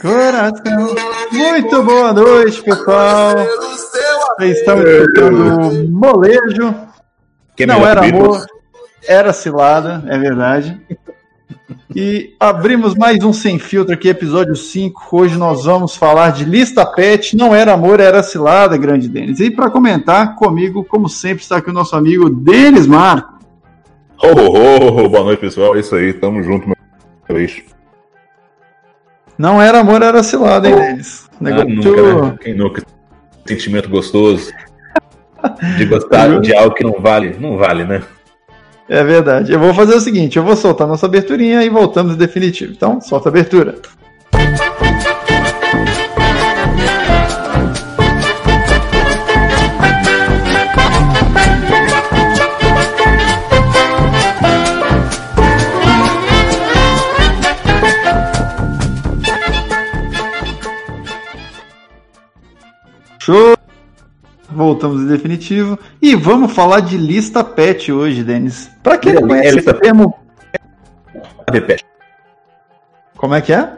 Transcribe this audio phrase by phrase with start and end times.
[0.00, 0.94] Coração.
[1.30, 3.34] Muito boa noite, pessoal.
[4.38, 6.74] Vocês estão escutando molejo.
[7.54, 8.46] Que Não era amor,
[9.06, 10.80] era cilada, é verdade.
[11.94, 15.08] E abrimos mais um Sem Filtro aqui, episódio 5.
[15.10, 17.36] Hoje nós vamos falar de lista pet.
[17.36, 19.40] Não era amor, era cilada, grande Denis.
[19.40, 23.38] E para comentar comigo, como sempre, está aqui o nosso amigo Denis Marco.
[24.22, 25.76] Ho, ho, ho, boa noite, pessoal.
[25.76, 26.76] É isso aí, tamo junto, meu
[27.28, 27.62] vez.
[29.38, 31.26] Não era amor, era cilada, hein, Denis?
[31.32, 32.38] Ah, Negócio- nunca, né?
[32.40, 32.82] Quem nunca?
[33.46, 34.50] Sentimento gostoso
[35.76, 37.36] de gostar de algo que não vale.
[37.38, 38.02] Não vale, né?
[38.88, 39.52] É verdade.
[39.52, 42.72] Eu vou fazer o seguinte: eu vou soltar nossa aberturinha e voltamos em definitivo.
[42.72, 43.76] Então, solta a abertura.
[63.26, 63.56] Show!
[64.48, 65.76] Voltamos em definitivo.
[66.00, 68.70] E vamos falar de lista pet hoje, Denis.
[68.84, 70.14] Pra quem não conhece é esse lista- termo.
[71.48, 71.84] Nave pet.
[73.16, 73.68] Como é que é?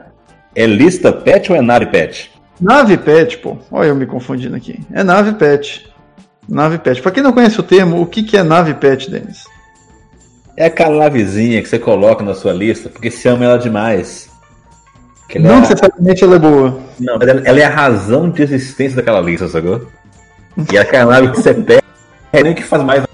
[0.54, 2.30] É lista pet ou é nave pet?
[2.60, 3.56] Nave pet, pô.
[3.70, 4.78] Olha eu me confundindo aqui.
[4.92, 5.90] É nave pet.
[6.46, 7.00] Nave pet.
[7.00, 9.44] Pra quem não conhece o termo, o que, que é nave pet, Denis?
[10.58, 14.27] É aquela navezinha que você coloca na sua lista porque você ama ela demais.
[15.34, 16.80] Ela Não é a- necessariamente ela é boa.
[16.98, 19.86] Não, ela é a razão de existência daquela lista, sacou?
[20.72, 21.82] E aquela nave que você pega,
[22.32, 23.04] é nem o que faz mais.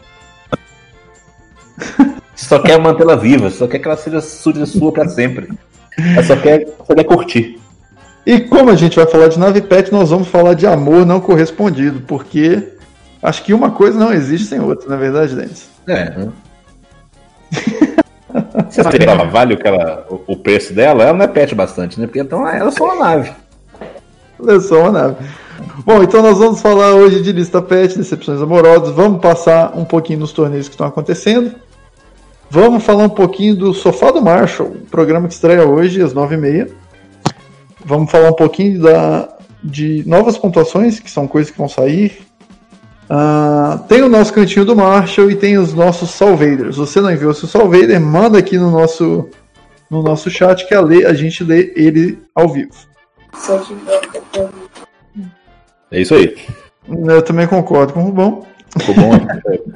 [1.77, 5.49] Você só quer mantê-la viva, só quer que ela seja suja sua pra sempre.
[5.99, 7.61] Ela só quer, só quer curtir.
[8.27, 11.21] E como a gente vai falar de nave pet, nós vamos falar de amor não
[11.21, 12.73] correspondido, porque
[13.23, 15.69] acho que uma coisa não existe sem outra, na é verdade, Denis?
[15.87, 16.13] É.
[18.75, 21.05] Você sabe que ela vale o, que ela, o, o preço dela?
[21.05, 22.07] Ela não é pet bastante, né?
[22.07, 23.31] Porque então ela é só uma nave.
[24.49, 25.17] É só uma nave.
[25.87, 28.93] Bom, então nós vamos falar hoje de lista pet, decepções amorosas.
[28.93, 31.55] Vamos passar um pouquinho nos torneios que estão acontecendo.
[32.51, 36.73] Vamos falar um pouquinho do Sofá do Marshall, o programa que estreia hoje às 9h30.
[37.85, 39.29] Vamos falar um pouquinho da,
[39.63, 42.19] de novas pontuações, que são coisas que vão sair.
[43.17, 46.79] Ah, tem o nosso cantinho do Marshall e tem os nossos Salvaders.
[46.79, 49.29] Você não enviou seu Salvader, manda aqui no nosso,
[49.89, 52.73] no nosso chat que a, lê, a gente lê ele ao vivo.
[55.93, 56.37] É isso aí.
[56.89, 58.47] Eu também concordo com o Rubão.
[58.77, 59.13] Ficou bom.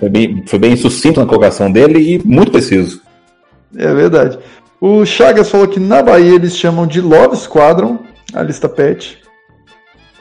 [0.00, 3.02] foi, bem, foi bem sucinto na colocação dele e muito preciso.
[3.76, 4.36] É verdade.
[4.80, 8.00] O Chagas falou que na Bahia eles chamam de Love Squadron,
[8.34, 9.22] a lista pet.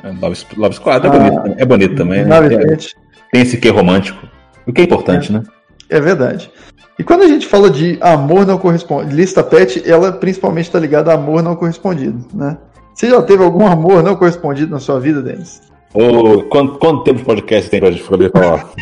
[0.03, 2.23] É, Love, Love Squad é, Ah, bonito, é bonito também.
[2.23, 2.49] né?
[2.49, 2.95] Pet.
[3.31, 4.27] Tem esse que romântico.
[4.65, 5.43] O que é importante, né?
[5.89, 6.51] É verdade.
[6.99, 11.11] E quando a gente fala de amor não correspondido, lista pet, ela principalmente está ligada
[11.11, 12.57] a amor não correspondido, né?
[12.93, 15.61] Você já teve algum amor não correspondido na sua vida, Denis?
[15.93, 18.67] Ô, quanto, quanto tempo de podcast tem pra gente poder falar?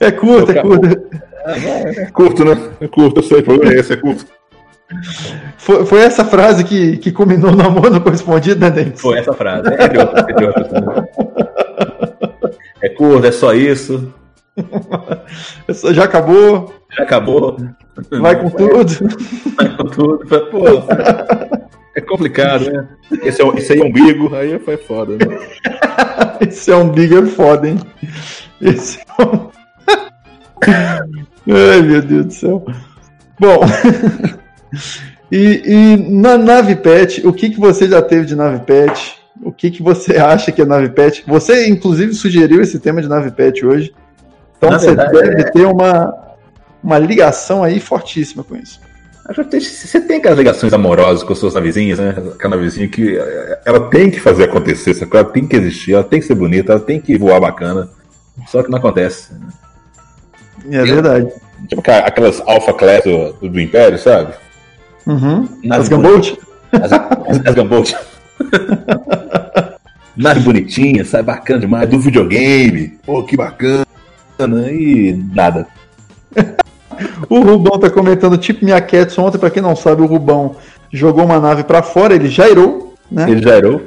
[0.00, 0.86] É curto, é curto.
[1.44, 2.70] É curto, né?
[2.80, 4.26] É curto, eu sei, o problema é esse, é curto.
[5.60, 8.98] Foi, foi essa frase que, que culminou no amor não correspondido, né, Denis?
[8.98, 9.68] Foi essa frase.
[9.74, 11.04] É de outra, é de também.
[12.80, 14.10] É curto, é só isso.
[15.92, 17.58] Já acabou, Já acabou.
[18.10, 18.86] vai com tudo.
[19.54, 20.26] Vai com tudo.
[20.50, 20.64] Pô,
[21.94, 22.88] é complicado, né?
[23.22, 25.26] Esse, é, esse aí é umbigo, aí foi foda, né?
[26.40, 27.78] Esse é um bigger foda, hein?
[28.62, 29.50] Esse é um...
[31.52, 32.64] Ai, meu Deus do céu.
[33.38, 33.60] Bom,
[35.30, 39.18] e, e na nave pet, o que, que você já teve de nave pet?
[39.42, 41.24] O que, que você acha que é nave pet?
[41.26, 43.94] Você, inclusive, sugeriu esse tema de nave pet hoje.
[44.58, 46.14] Então Na você verdade, deve é- ter uma,
[46.82, 48.80] uma ligação aí fortíssima com isso.
[49.60, 52.14] Você tem aquelas ligações amorosas com as suas navezinhas, né?
[52.34, 56.18] Aquela navezinha que eh, ela tem que fazer acontecer, ela tem que existir, ela tem
[56.18, 57.88] que ser bonita, ela tem que voar bacana.
[58.48, 59.32] Só que não acontece.
[60.68, 61.32] É Eu- verdade.
[61.68, 64.32] Tipo aquelas Alpha Class do, do Império, sabe?
[65.06, 65.48] Uhum.
[65.70, 66.34] As Gambolt?
[66.72, 67.94] As, as, as Gambolt.
[70.16, 71.24] Nave bonitinha, sabe?
[71.24, 71.88] Bacana demais.
[71.88, 72.98] Do videogame.
[73.04, 73.86] Pô, que bacana.
[74.70, 75.66] E nada.
[77.30, 80.56] O Rubão tá comentando tipo minha Cats ontem, pra quem não sabe, o Rubão
[80.92, 83.30] jogou uma nave pra fora, ele jairou, né?
[83.30, 83.80] Ele já errou.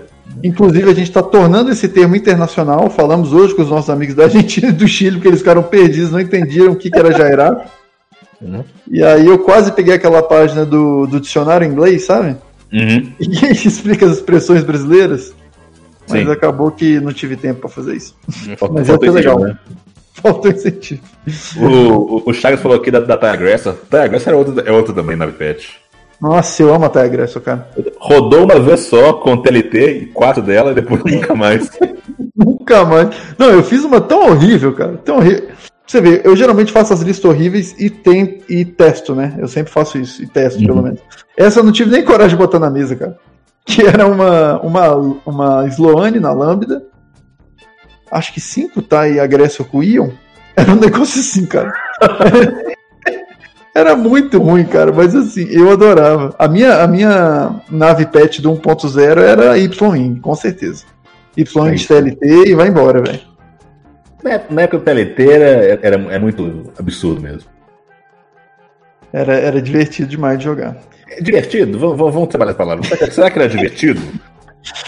[0.43, 2.89] Inclusive a gente tá tornando esse termo internacional.
[2.89, 6.11] Falamos hoje com os nossos amigos da Argentina e do Chile, porque eles ficaram perdidos,
[6.11, 7.65] não entendiam o que, que era jairar.
[8.43, 8.63] Uhum.
[8.91, 12.35] E aí eu quase peguei aquela página do, do dicionário inglês, sabe?
[12.71, 13.11] Uhum.
[13.19, 15.33] E explica as expressões brasileiras.
[16.09, 16.31] Mas Sim.
[16.31, 18.15] acabou que não tive tempo pra fazer isso.
[18.57, 19.39] Falta- Mas ser isso, legal.
[19.39, 19.57] né?
[20.15, 21.01] Faltou incentivo.
[21.57, 23.77] O, o, o Chagas falou aqui da, da Tigressa.
[23.89, 25.69] Tigressa é outra, é outra também na Pet.
[26.21, 27.67] Nossa, eu amo a Tigressa, cara.
[27.99, 31.69] Rodou uma vez só com TLT e quatro dela e depois nunca mais.
[32.35, 33.09] nunca mais.
[33.37, 34.93] Não, eu fiz uma tão horrível, cara.
[35.03, 35.49] Tão horrível.
[35.93, 39.35] Você vê, eu geralmente faço as listas horríveis e, tem, e testo, né?
[39.37, 40.65] Eu sempre faço isso, e testo, uhum.
[40.65, 40.99] pelo menos.
[41.37, 43.15] Essa eu não tive nem coragem de botar na mesa, cara.
[43.63, 46.83] Que era uma, uma, uma Sloane na Lambda.
[48.11, 50.09] Acho que 5 tá e agressor com Ion.
[50.57, 51.71] Era um negócio assim, cara.
[53.75, 56.33] Era muito ruim, cara, mas assim, eu adorava.
[56.39, 60.85] A minha, a minha nave pet do 1.0 era Y-Wing, com certeza.
[61.37, 63.32] Y-Wing de TLT e vai embora, velho.
[64.49, 67.49] Na época do TLT era, era, é muito absurdo mesmo.
[69.11, 70.77] Era, era divertido demais de jogar.
[71.09, 71.77] É divertido?
[71.77, 72.87] Vamos, vamos trabalhar as palavras.
[73.13, 74.01] Será que era divertido?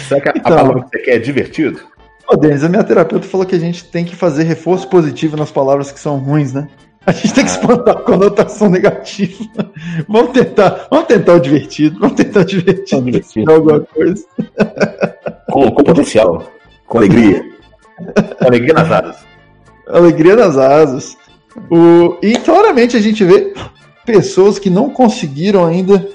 [0.08, 1.82] Será que a, então, a palavra que você quer é divertido?
[2.28, 5.52] Ô, Denis, a minha terapeuta falou que a gente tem que fazer reforço positivo nas
[5.52, 6.68] palavras que são ruins, né?
[7.06, 9.46] A gente tem que espantar a conotação negativa.
[10.10, 13.52] Vamos tentar, vamos tentar o divertido, vamos tentar o divertido, divertido.
[13.52, 14.26] alguma coisa.
[15.52, 16.52] Com, com potencial,
[16.88, 17.55] com alegria.
[18.40, 19.18] Alegria nas asas.
[19.88, 21.18] Alegria nas asas.
[21.70, 23.54] O, e claramente a gente vê
[24.06, 26.10] pessoas que não conseguiram ainda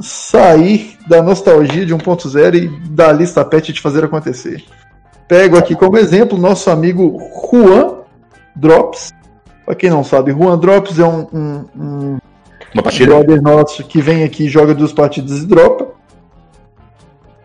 [0.00, 4.64] sair da nostalgia de 1.0 e da lista pet de fazer acontecer.
[5.28, 7.18] Pego aqui como exemplo nosso amigo
[7.50, 8.02] Juan
[8.54, 9.12] Drops,
[9.64, 12.18] Pra quem não sabe, Juan Drops é um, um, um
[13.06, 15.91] brother nosso que vem aqui, joga duas partidas e dropa.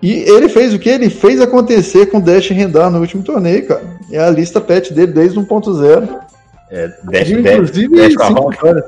[0.02, 0.90] E ele fez o que?
[0.90, 3.84] Ele fez acontecer com Dash Rendar no último torneio, cara.
[4.12, 6.20] É a lista pet dele desde 1.0.
[6.70, 8.84] É, Dash, Inclusive, Dash, Dash com a Rock.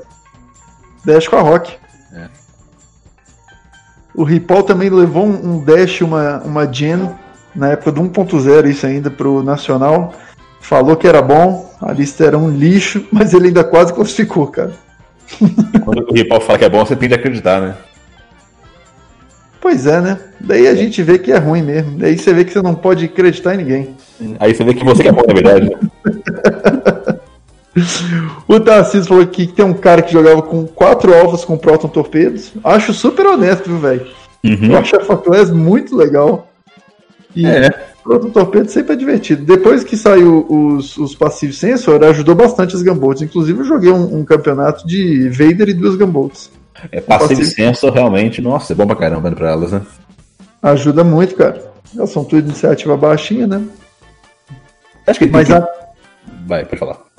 [1.06, 1.74] Dash com a Rock.
[2.14, 2.28] É.
[4.14, 7.10] O Ripoll também levou um Dash, uma, uma Gen,
[7.56, 10.14] na época do 1.0, isso ainda, pro Nacional.
[10.62, 14.74] Falou que era bom, a lista era um lixo, mas ele ainda quase classificou, cara.
[15.84, 17.76] Quando o Ripoll fala que é bom, você tem de acreditar, né?
[19.62, 20.18] Pois é, né?
[20.40, 21.98] Daí a gente vê que é ruim mesmo.
[21.98, 23.96] Daí você vê que você não pode acreditar em ninguém.
[24.40, 25.78] Aí você vê que você que é bom, na verdade.
[28.48, 31.90] o Tarcísio falou aqui que tem um cara que jogava com quatro alvos com Proton
[31.90, 32.54] Torpedos.
[32.64, 34.08] Acho super honesto, viu, velho?
[34.44, 34.72] Uhum.
[34.72, 36.48] Eu acho a Facless muito legal.
[37.36, 37.70] E é.
[38.04, 39.46] Proton Torpedo sempre é divertido.
[39.46, 43.22] Depois que saiu os, os passivos sensor, ajudou bastante as Gunboats.
[43.22, 46.50] Inclusive, eu joguei um, um campeonato de Vader e duas Gunboats.
[46.92, 49.82] É, passivo, passivo sensor realmente, nossa, é bom pra caramba pra elas, né?
[50.62, 51.72] Ajuda muito, cara.
[51.96, 53.64] Elas são tudo iniciativa baixinha, né?
[55.08, 55.54] Acho que Mas que...
[55.54, 55.68] A...
[56.46, 57.10] Vai, pode falar.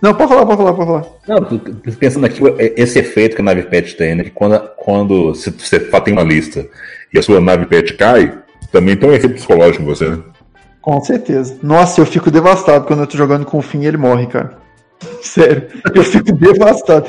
[0.00, 1.06] Não, pode falar, pode falar, pode falar.
[1.26, 2.40] Não, pensando aqui,
[2.76, 4.24] esse efeito que a nave pet tem, né?
[4.24, 6.66] Que quando, quando você tem uma lista
[7.12, 8.38] e a sua nave pet cai,
[8.70, 10.18] também tem um efeito psicológico em você, né?
[10.82, 11.58] Com certeza.
[11.62, 14.58] Nossa, eu fico devastado quando eu tô jogando com o fim e ele morre, cara.
[15.22, 17.06] Sério, eu fico devastado.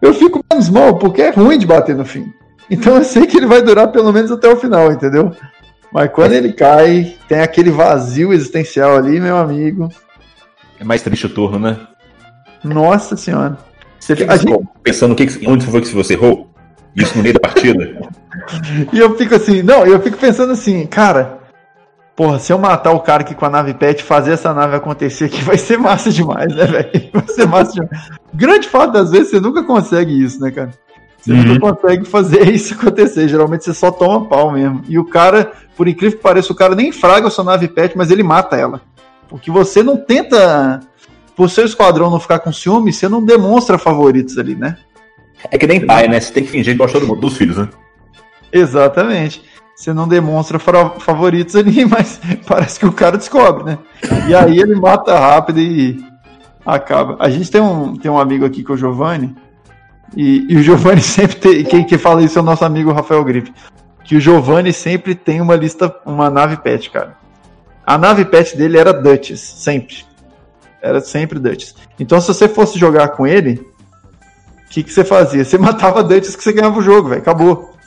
[0.00, 2.32] Eu fico menos mal, porque é ruim de bater no fim.
[2.70, 5.32] Então eu sei que ele vai durar pelo menos até o final, entendeu?
[5.92, 9.88] Mas quando ele cai, tem aquele vazio existencial ali, meu amigo.
[10.78, 11.76] É mais triste o turno, né?
[12.62, 13.58] Nossa senhora.
[13.98, 14.58] Você fica gente...
[14.82, 16.48] pensando que, onde foi que você errou?
[16.96, 18.00] Isso no meio da partida?
[18.92, 21.39] e eu fico assim, não, eu fico pensando assim, cara,
[22.16, 25.26] porra, se eu matar o cara aqui com a nave pet, fazer essa nave acontecer
[25.26, 27.10] aqui, vai ser massa demais, né, velho?
[27.12, 28.10] Vai ser massa demais.
[28.32, 30.70] Grande fato das vezes você nunca consegue isso, né, cara?
[31.20, 31.44] Você uhum.
[31.44, 33.28] nunca consegue fazer isso acontecer.
[33.28, 34.82] Geralmente você só toma pau mesmo.
[34.88, 37.96] E o cara, por incrível que pareça, o cara nem fraga a sua nave pet,
[37.96, 38.80] mas ele mata ela.
[39.28, 40.80] Porque você não tenta.
[41.36, 44.76] Por seu esquadrão não ficar com ciúme, você não demonstra favoritos ali, né?
[45.50, 46.20] É que nem pai, né?
[46.20, 47.68] Você tem que fingir que gosta todo mundo, dos filhos, né?
[48.52, 49.42] Exatamente.
[49.80, 53.78] Você não demonstra favoritos ali, mas parece que o cara descobre, né?
[54.28, 56.04] E aí ele mata rápido e
[56.66, 57.16] acaba.
[57.18, 59.34] A gente tem um, tem um amigo aqui que é o Giovanni,
[60.14, 61.64] e, e o Giovanni sempre tem.
[61.64, 63.54] Quem, quem fala isso é o nosso amigo Rafael Gripe.
[64.04, 67.16] Que o Giovanni sempre tem uma lista, uma nave pet, cara.
[67.86, 70.04] A nave pet dele era Duchess, sempre.
[70.82, 71.74] Era sempre Duchess.
[71.98, 73.66] Então, se você fosse jogar com ele,
[74.68, 75.42] que, que você fazia?
[75.42, 77.22] Você matava Dantes que você ganhava o jogo, velho.
[77.22, 77.79] Acabou.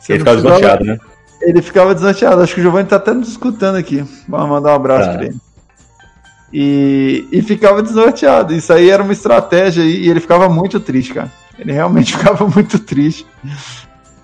[0.00, 0.98] Você ele ficava desnorteado, né?
[1.42, 2.42] Ele ficava desnorteado.
[2.42, 4.04] Acho que o Giovanni tá até nos escutando aqui.
[4.28, 5.16] Vamos mandar um abraço tá.
[5.16, 5.36] pra ele.
[6.52, 8.52] E, e ficava desnorteado.
[8.52, 11.30] Isso aí era uma estratégia e ele ficava muito triste, cara.
[11.58, 13.26] Ele realmente ficava muito triste.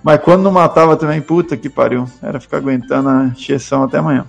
[0.03, 2.09] Mas quando não matava também, puta que pariu.
[2.23, 4.27] Era ficar aguentando a injeção até amanhã.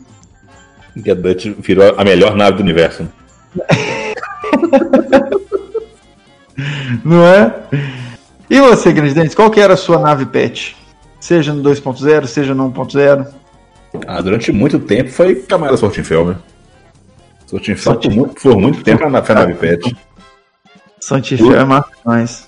[0.96, 3.04] E a Dutch virou a melhor nave do universo.
[3.04, 3.10] Né?
[7.04, 7.54] Não é?
[8.50, 10.76] E você, Grande Dentes, qual que era a sua nave pet?
[11.20, 13.28] Seja no 2.0, seja no 1.0?
[14.06, 16.36] Ah, durante muito tempo foi Camara Sortenfeld, né?
[17.48, 19.96] Sotinfel por, muito- por muito tempo na nave pet.
[21.00, 22.48] Santifel é massa demais.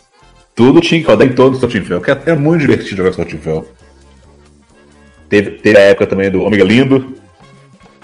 [0.54, 3.66] Tudo tinha que rodar em todo o Sotinfel, que é muito divertido jogar Sotinfel.
[5.30, 7.16] Teve, teve a época também do Omega Lindo.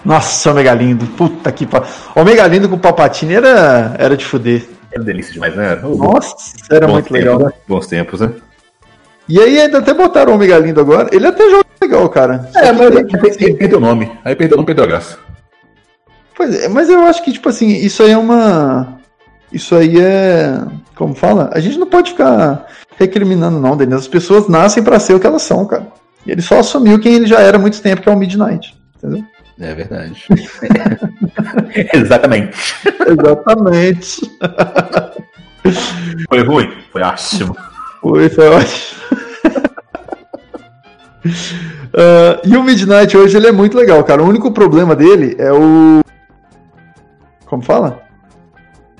[0.05, 1.05] Nossa, Omega Lindo.
[1.07, 1.87] Puta que pariu.
[2.15, 4.63] Omega Lindo com Palpatine era, era de fuder.
[4.91, 5.75] Era delícia demais, né?
[5.75, 6.35] Nossa,
[6.71, 7.39] era bons muito tempos, legal.
[7.39, 7.51] né?
[7.67, 8.31] Bons tempos, né?
[9.27, 11.09] E aí ainda até botaram o Omega Lindo agora.
[11.11, 12.49] Ele até joga legal, cara.
[12.55, 14.11] É, mas tem, tipo assim, per- perdeu o nome.
[14.23, 15.17] Aí perdeu, não perdeu a graça.
[16.35, 18.99] Pois é, mas eu acho que, tipo assim, isso aí é uma.
[19.51, 20.59] Isso aí é.
[20.95, 21.49] Como fala?
[21.53, 22.67] A gente não pode ficar
[22.97, 23.95] recriminando, não, Denis.
[23.95, 25.87] As pessoas nascem pra ser o que elas são, cara.
[26.25, 28.75] E ele só assumiu quem ele já era há muito tempo, que é o Midnight.
[28.97, 29.23] Entendeu?
[29.59, 30.25] É verdade.
[31.93, 32.57] Exatamente.
[33.07, 34.31] Exatamente.
[36.29, 36.69] Foi ruim?
[36.91, 37.55] Foi ótimo.
[38.05, 38.95] Foi, foi ótimo.
[41.97, 44.21] Ah, e o Midnight hoje ele é muito legal, cara.
[44.21, 46.01] O único problema dele é o.
[47.45, 48.01] Como fala?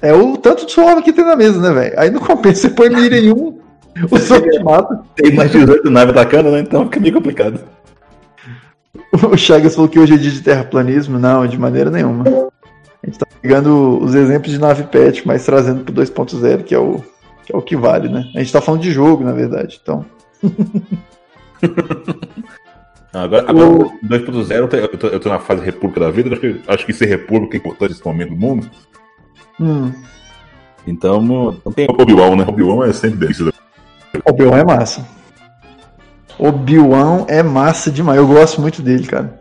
[0.02, 2.00] É o tanto de suave que tem na mesa, né, velho?
[2.00, 3.60] Aí não compensa, você põe mira em um,
[4.10, 5.02] o outro te mata.
[5.14, 6.62] Tem mais de 18 naves atacando, né?
[6.62, 7.60] Então fica meio complicado.
[9.30, 11.20] O Chagas falou que hoje é dia de terraplanismo.
[11.20, 12.24] Não, de maneira nenhuma.
[13.04, 16.80] A gente tá pegando os exemplos de nave pet, mas trazendo pro 2.0, que é
[16.80, 17.04] o
[17.46, 18.30] que é o que vale, né?
[18.36, 19.80] A gente tá falando de jogo, na verdade.
[19.82, 20.06] Então,
[23.14, 23.68] Não, agora, agora
[24.04, 26.32] 2.0 eu, tô- eu, tô- na fase república da vida.
[26.32, 28.70] Acho que, acho que ser república é importante nesse momento do mundo.
[29.60, 29.92] hum,
[30.86, 32.46] Então não não tem Obi-Wan, né?
[32.48, 33.54] Obi-Wan é sempre delícia.
[34.26, 35.08] Obi-Wan é massa.
[36.38, 38.18] Obi-Wan é massa demais.
[38.20, 39.40] Eu gosto muito dele, cara.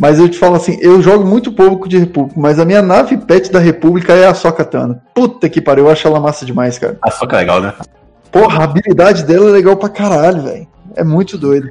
[0.00, 3.18] Mas eu te falo assim, eu jogo muito pouco de República, mas a minha nave
[3.18, 5.02] pet da República é a Sokatana.
[5.14, 6.96] Puta que pariu, eu acho ela massa demais, cara.
[7.02, 7.74] A soca é legal, né?
[8.32, 10.66] Porra, a habilidade dela é legal pra caralho, velho.
[10.96, 11.70] É muito doido.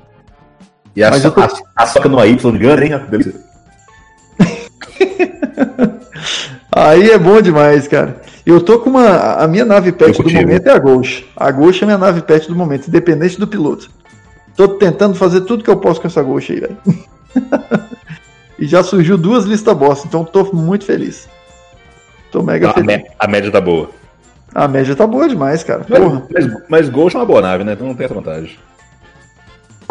[0.96, 3.02] E a, Mas so, tô- a, a soca no AY ganha, hein?
[3.10, 3.34] Delícia.
[6.72, 8.22] Aí é bom demais, cara.
[8.46, 9.08] Eu tô com uma.
[9.44, 11.28] A minha nave pet do momento é a Ghost.
[11.36, 13.90] A Ghost é minha nave pet do momento, independente do piloto.
[14.56, 16.78] Tô tentando fazer tudo que eu posso com essa Ghost aí, velho.
[18.60, 21.28] e já surgiu duas listas boss, então tô muito feliz.
[22.32, 22.88] Tô mega A, feliz.
[22.88, 23.90] mé- a média tá boa.
[24.54, 25.84] A média tá boa demais, cara.
[25.84, 26.24] Porra.
[26.32, 27.74] Mas, mas, mas Ghost é uma boa nave, né?
[27.74, 28.58] Então não tem essa vantagem.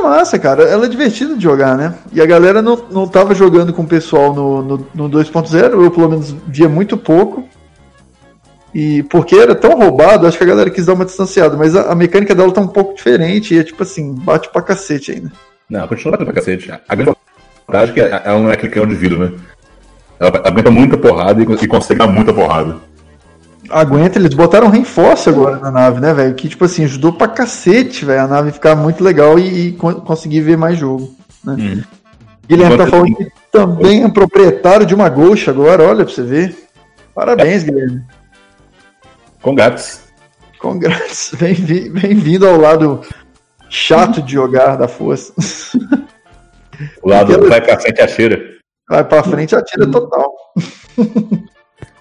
[0.00, 0.62] Massa, cara.
[0.62, 1.94] Ela é divertida de jogar, né?
[2.12, 5.90] E a galera não, não tava jogando com o pessoal no, no, no 2.0, eu
[5.90, 7.48] pelo menos via muito pouco.
[8.74, 11.90] E porque era tão roubado, acho que a galera quis dar uma distanciada, mas a,
[11.90, 15.32] a mecânica dela tá um pouco diferente e é tipo assim, bate pra cacete ainda.
[15.68, 16.70] Não, continua batendo pra cacete.
[16.88, 17.16] A grande
[17.68, 19.38] vantagem é que ela não é aquele canhão de vidro, né?
[20.18, 22.76] Ela aguenta muita porrada e, consegue dar muita porrada.
[23.70, 26.34] Aguenta, eles botaram reinforce agora na nave, né, velho?
[26.34, 30.00] Que tipo assim, ajudou pra cacete, velho, a nave ficar muito legal e, e con-
[30.00, 31.14] conseguir ver mais jogo.
[31.44, 31.54] Né?
[31.58, 31.82] Hum.
[32.48, 36.22] Guilherme tá Enquanto- falando que também é proprietário de uma Ghost agora, olha pra você
[36.22, 36.56] ver.
[37.14, 38.02] Parabéns, Guilherme.
[39.42, 40.00] Com gatos.
[40.58, 43.02] Congratos, Bem-vi- bem-vindo ao lado
[43.68, 45.32] chato de jogar da força.
[47.02, 48.40] O lado Aquela- vai pra frente a cheira.
[48.88, 50.32] Vai pra frente e atira total.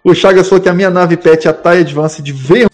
[0.04, 2.68] o Chagas falou que a minha nave pet a TIE Advance de V1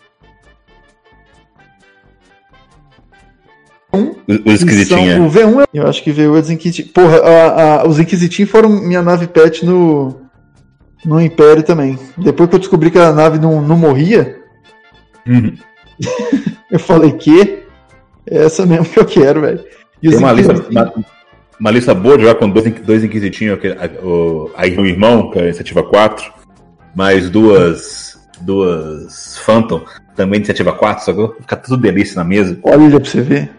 [3.92, 5.14] Os, os esquisitinhos.
[5.16, 5.66] são- O V1 é...
[5.74, 6.92] Eu acho que veio os Inquisitinhos.
[6.92, 10.16] Porra, a- a- os Inquisitinhos foram minha nave pet no,
[11.06, 11.98] no Império também.
[12.18, 14.42] Depois que eu descobri que a nave não, não morria,
[15.28, 15.56] Uhum.
[16.72, 17.64] eu falei que
[18.30, 19.64] é essa mesmo que eu quero, velho.
[20.02, 20.54] Tem uma lista,
[21.64, 25.44] Uma, lista boa de jogar com dois, dois inquisitinhos, a- aí o irmão, que é
[25.44, 26.30] a iniciativa 4,
[26.94, 28.20] mais duas.
[28.42, 29.82] duas Phantom,
[30.14, 31.36] também iniciativa 4, sacou?
[31.40, 32.60] Fica tudo delícia na mesa.
[32.64, 33.52] Olha pra você ver.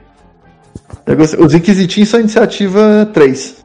[1.39, 3.65] Os Inquisitinhos são iniciativa 3.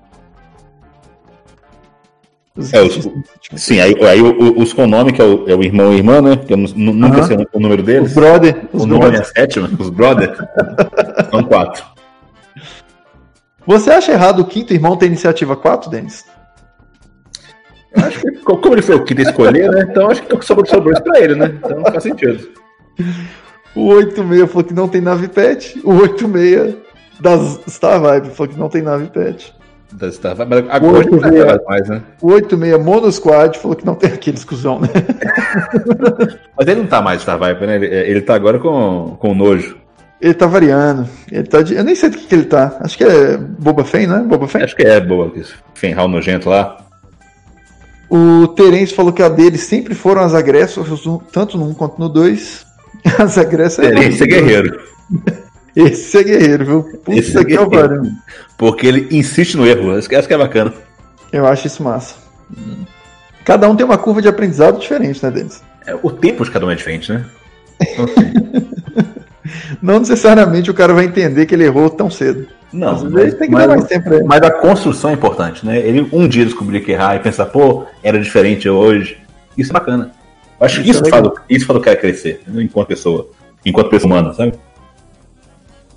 [2.55, 3.09] Os É, os-
[3.57, 6.37] Sim, aí, aí os com nome, que é o, é o irmão e irmã, né?
[6.37, 8.13] Que eu nu- nu- nunca sei o número Os deles.
[8.13, 8.55] brother.
[8.71, 9.19] Os O nome brother.
[9.19, 10.33] é sétima, os brother.
[11.29, 11.83] São quatro.
[13.69, 16.25] Você acha errado o quinto irmão ter iniciativa 4, Denis?
[17.95, 19.85] Eu Acho que, co- como ele foi o que escolher, né?
[19.89, 21.53] Então acho que sobrou, sobrou isso pra ele, né?
[21.55, 22.49] Então faz sentido.
[23.75, 25.79] O 86 falou que não tem nave pet.
[25.83, 26.75] O 86
[27.19, 29.53] das Star Vibe falou que não tem nave pet.
[29.93, 31.45] Da Star Wars, Mas agora Outro não veio.
[31.45, 32.01] vai mais, né?
[32.21, 34.87] O 86 Mono Squad falou que não tem aqueles cuzão, né?
[36.57, 37.75] Mas ele não tá mais Star Viper, né?
[37.75, 39.78] Ele, ele tá agora com, com nojo.
[40.21, 41.07] Ele tá variando.
[41.31, 41.75] Ele tá de...
[41.75, 42.77] Eu nem sei do que, que ele tá.
[42.81, 44.19] Acho que é Boba Fett, né?
[44.19, 44.65] Boba Fett?
[44.65, 44.97] Acho que é
[45.35, 46.85] esse Fenral nojento lá.
[48.09, 50.91] O Terence falou que a dele sempre foram as agressores,
[51.31, 52.65] tanto no 1 quanto no 2.
[53.17, 53.97] As agressores.
[53.97, 54.81] Esse é guerreiro.
[55.75, 56.83] Esse é guerreiro, viu?
[56.83, 57.95] Puta Esse é que é o guerreiro.
[57.95, 58.11] barulho.
[58.57, 59.97] Porque ele insiste no erro.
[59.97, 60.73] Essa que é bacana.
[61.31, 62.15] Eu acho isso massa.
[63.45, 65.63] cada um tem uma curva de aprendizado diferente, né, Denis?
[65.85, 67.25] É, o tempo de cada um é diferente, né?
[67.81, 68.67] Então, assim,
[69.81, 72.47] Não necessariamente o cara vai entender que ele errou tão cedo.
[72.73, 74.25] não, Às vezes tem que dar mais tempo pra ele.
[74.25, 75.77] mas a construção é importante, né?
[75.79, 79.17] Ele um dia descobrir que errar e pensar, pô, era diferente hoje.
[79.57, 80.11] Isso é bacana.
[80.59, 82.61] Eu acho que Isso isso, é faz, o- isso faz o cara crescer, entendeu?
[82.61, 83.27] enquanto pessoa.
[83.65, 84.53] Enquanto pessoa humana, sabe?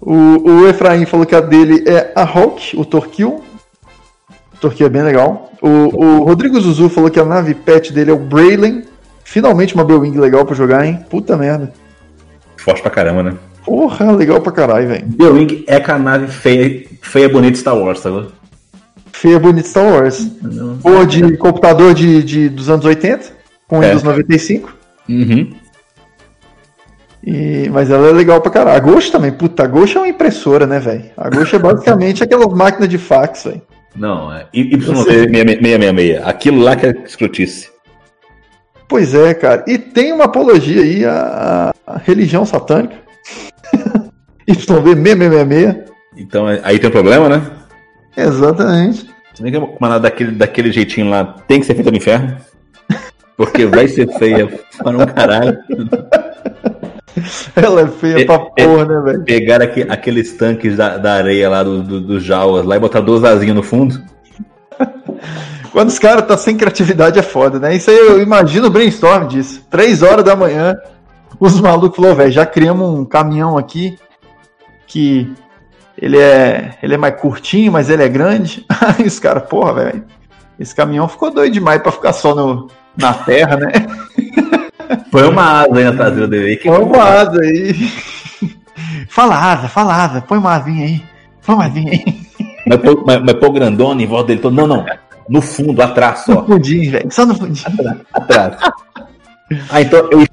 [0.01, 0.15] O,
[0.51, 3.43] o Efraim falou que a dele é a Hulk, o Torquil.
[4.55, 5.51] O Torquil é bem legal.
[5.61, 8.85] O, o Rodrigo Zuzu falou que a nave pet dele é o Braylen.
[9.25, 11.05] Finalmente uma Bewing legal pra jogar, hein?
[11.09, 11.73] Puta merda.
[12.63, 13.35] Forte pra caramba, né?
[13.65, 15.07] Porra, legal pra caralho, velho.
[15.19, 18.29] The Wing é com a nave feia, feia bonita Star Wars, sabe?
[19.13, 20.27] Feia bonita Star Wars.
[20.83, 23.31] Porra de computador de, de, dos anos 80,
[23.69, 23.87] com É.
[23.87, 24.73] Windows 95.
[25.09, 25.53] Uhum.
[27.25, 28.77] E, mas ela é legal pra caralho.
[28.77, 31.05] A Ghost também, puta, a Ghost é uma impressora, né, velho?
[31.17, 33.63] A Ghost é basicamente aquelas máquinas de fax, velho.
[33.95, 36.21] Não, é Y666.
[36.25, 37.71] Aquilo lá que é escrotice.
[38.89, 39.65] Pois é, cara.
[39.67, 42.97] E tem uma apologia aí à, à religião satânica.
[44.49, 45.85] YV666.
[46.17, 47.43] Então é- aí tem um problema, né?
[48.17, 49.09] Exatamente.
[49.35, 52.37] Se bem que uma daquele, daquele jeitinho lá tem que ser feita no inferno.
[53.37, 54.47] Porque vai ser feia
[54.83, 55.59] para um caralho.
[57.57, 59.25] Ela é feia É- pra é- porra, né, velho?
[59.25, 63.01] Pegar aqui, aqueles tanques da, da areia lá do, do, dos Jawas lá e botar
[63.01, 64.01] duas asinhas no fundo.
[65.73, 67.75] Quando os caras tá sem criatividade é foda, né?
[67.75, 69.65] Isso aí eu imagino o brainstorm disso.
[69.71, 70.77] Três horas da manhã,
[71.39, 73.99] os malucos falaram, velho, já criamos um caminhão aqui
[74.87, 75.33] que
[75.97, 78.65] ele é, ele é mais curtinho, mas ele é grande.
[78.99, 80.05] Aí os caras, porra, velho,
[80.59, 83.73] esse caminhão ficou doido demais pra ficar só no, na terra, né?
[85.11, 87.75] Põe uma asa aí na traseira dele Põe uma asa aí.
[89.09, 91.03] Fala asa, fala asa, põe uma asinha aí.
[91.45, 92.23] Põe uma asinha aí.
[92.67, 94.55] Mas pôr, mas, mas pôr grandona em volta dele todo.
[94.55, 94.87] Não, não.
[95.29, 96.35] No fundo, atrás só.
[96.35, 97.11] No pudim, velho.
[97.11, 97.63] Só no pudim.
[98.13, 98.57] Atrás.
[99.71, 100.27] Ah, então eu.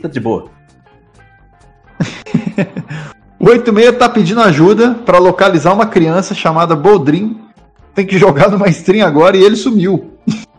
[0.00, 0.46] Tá de boa.
[3.38, 7.38] O 86 tá pedindo ajuda pra localizar uma criança chamada Boldrin.
[7.94, 10.10] Tem que jogar numa stream agora e ele sumiu.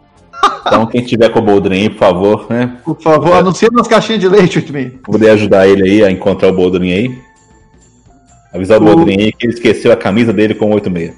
[0.65, 2.77] Então, quem tiver com o Boldrin aí, por favor, né?
[2.85, 5.01] Por favor, anuncia nas caixinhas de leite, 86.
[5.03, 7.19] Poder ajudar ele aí a encontrar o Boldrin aí.
[8.53, 11.13] Avisar o O- Boldrin aí que ele esqueceu a camisa dele com 86.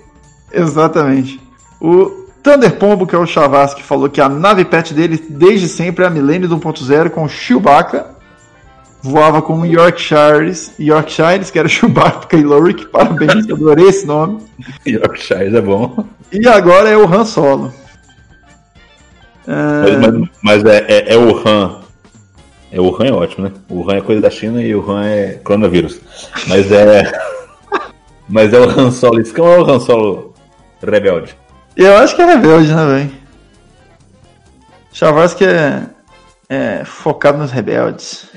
[0.52, 1.40] Exatamente.
[1.80, 5.70] O Thunder Pombo, que é o Chavas, que falou que a nave pet dele desde
[5.70, 8.08] sempre é a Millennium 1.0 com o Chewbacca.
[9.02, 12.86] Voava com o Yorkshires, Yorkshires, que era Chewbacca e Lorik.
[12.88, 14.40] Parabéns, adorei esse nome.
[14.86, 16.06] Yorkshire é bom.
[16.32, 17.74] E agora é o Han Solo.
[19.46, 21.80] Mas, mas- mas é, é, é o Han.
[22.72, 23.52] É, o Han é ótimo, né?
[23.70, 26.00] O Han é coisa da China e o Han é coronavírus.
[26.48, 27.12] Mas é.
[28.28, 29.20] mas é o Han Solo.
[29.22, 30.34] Isso é o Han Solo
[30.82, 31.36] rebelde.
[31.76, 33.12] Eu acho que é rebelde, né, velho?
[34.92, 35.82] Chavas que é,
[36.50, 38.28] é focado nos rebeldes.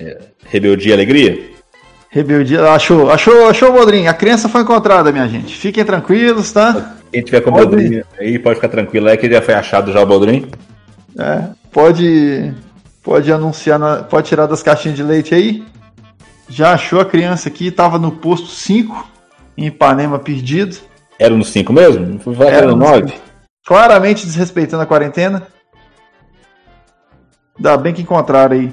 [0.47, 1.51] Rebeldia e alegria?
[2.09, 2.63] Rebeldia.
[2.71, 4.09] Achou, achou, achou, Bodrinho.
[4.11, 5.55] A criança foi encontrada, minha gente.
[5.55, 6.97] Fiquem tranquilos, tá?
[7.13, 7.53] Quem tiver com o.
[7.53, 10.51] Boldrin aí pode ficar tranquilo, é que já foi achado já o Boldrin.
[11.19, 12.53] É, pode,
[13.03, 15.63] pode anunciar, na- pode tirar das caixinhas de leite aí.
[16.49, 19.07] Já achou a criança aqui, tava no posto 5,
[19.59, 20.77] em Ipanema, perdido.
[21.19, 22.21] Era no 5 mesmo?
[22.41, 23.13] Era era no 9?
[23.67, 25.49] Claramente desrespeitando a quarentena.
[27.57, 28.73] Ainda bem que encontraram aí.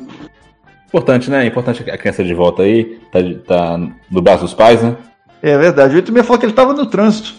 [0.88, 1.46] Importante, né?
[1.48, 3.00] Importante a criança de volta aí.
[3.12, 3.78] Tá, tá
[4.12, 4.96] no braço dos pais, né?
[5.42, 5.94] É verdade.
[5.94, 7.34] O 86 falou que ele tava no trânsito.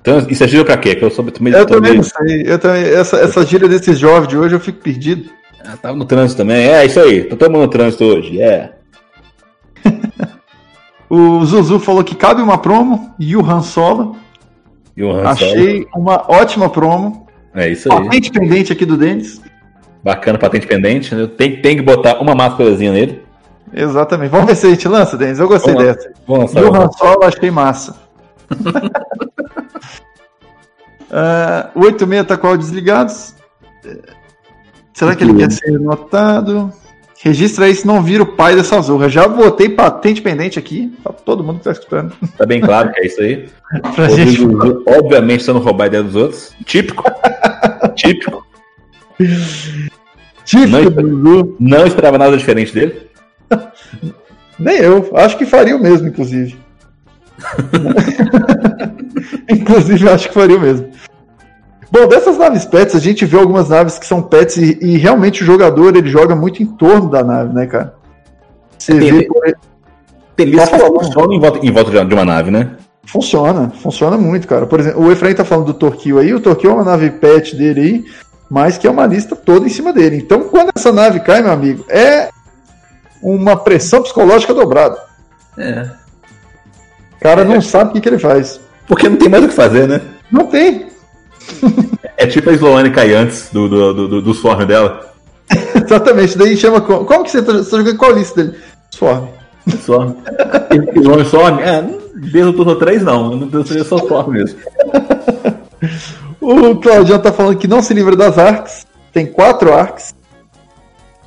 [0.00, 0.96] Então, isso é gíria pra quê?
[0.96, 2.42] Que eu sou meio Eu também não sei.
[2.44, 5.30] Eu também, essa, essa gíria desses jovens de hoje eu fico perdido.
[5.64, 6.66] Ah, tava no trânsito também.
[6.66, 7.24] É, isso aí.
[7.24, 8.40] Tô no trânsito hoje.
[8.40, 8.72] É.
[11.14, 14.16] O Zuzu falou que cabe uma promo e o Han Solo.
[14.96, 15.50] E o Han Solo.
[15.52, 17.26] Achei uma ótima promo.
[17.54, 18.04] É isso aí.
[18.04, 19.40] Patente pendente aqui do Denis.
[20.02, 21.14] Bacana, patente pendente.
[21.14, 21.26] né?
[21.36, 23.22] Tem, tem que botar uma máscarazinha nele.
[23.72, 24.30] Exatamente.
[24.30, 25.38] Vamos ver se a gente lança, Denis.
[25.38, 26.12] Eu gostei Vamos dessa.
[26.26, 26.98] Vamos E o Han lançar.
[26.98, 27.96] Solo achei massa.
[31.14, 33.34] Ah, o 86 tá com áudio desligados.
[33.84, 33.98] Eh,
[34.94, 36.72] Será que ele quer ser notado?
[37.22, 39.08] Registra aí se não vira o pai dessa zorra.
[39.08, 40.92] Já botei patente pendente aqui.
[41.04, 42.12] Pra todo mundo que tá escutando.
[42.36, 43.48] Tá bem claro que é isso aí.
[43.94, 44.42] Pra gente.
[44.42, 46.52] Rodrigo, obviamente, você não roubar a ideia dos outros.
[46.64, 47.04] Típico.
[47.94, 48.44] Típico.
[50.44, 51.56] Típico Não, do.
[51.60, 53.08] Não esperava nada diferente dele.
[54.58, 55.08] Nem eu.
[55.14, 56.56] Acho que faria o mesmo, inclusive.
[59.48, 60.90] inclusive, acho que faria o mesmo.
[61.92, 65.42] Bom, dessas naves pets, a gente vê algumas naves que são pets e, e realmente
[65.42, 67.94] o jogador ele joga muito em torno da nave, né, cara?
[68.78, 69.28] Você Tem- vê,
[70.34, 70.88] tem- falar?
[70.88, 72.70] funciona em volta, em volta de uma nave, né?
[73.04, 74.64] Funciona, funciona muito, cara.
[74.64, 77.54] Por exemplo, o Efraim tá falando do Torquil aí, o Torquil é uma nave pet
[77.54, 78.04] dele aí,
[78.48, 80.16] mas que é uma lista toda em cima dele.
[80.16, 82.30] Então, quando essa nave cai, meu amigo, é
[83.22, 84.96] uma pressão psicológica dobrada.
[85.58, 85.90] É.
[87.16, 88.58] O cara não sabe o que, que ele faz.
[88.88, 90.00] Porque não tem mais o que fazer, né?
[90.30, 90.86] Não tem.
[92.16, 95.12] É tipo a Sloane cair antes do, do, do, do, do swarm dela.
[95.74, 96.38] Exatamente.
[96.38, 96.80] Daí chama.
[96.80, 98.56] Como, como que você tá, você tá jogando qual lista dele?
[98.90, 99.26] Swarm.
[99.82, 100.14] Swarm.
[100.94, 101.58] Sloane Swarm?
[101.58, 101.82] É,
[102.14, 103.34] desde o turno 3 não.
[103.34, 104.58] Não seria só Swarm mesmo.
[106.40, 108.86] O Claudião tá falando que não se livra das arcs.
[109.12, 110.14] Tem quatro arcs.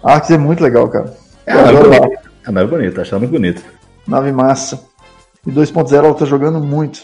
[0.04, 1.14] Arcs é muito legal, cara.
[1.46, 2.22] É, a nave adoro bonita.
[2.46, 3.62] A nave bonita, acho ela muito bonita.
[4.08, 4.82] Nave massa.
[5.46, 7.00] E 2.0 ela tá jogando muito.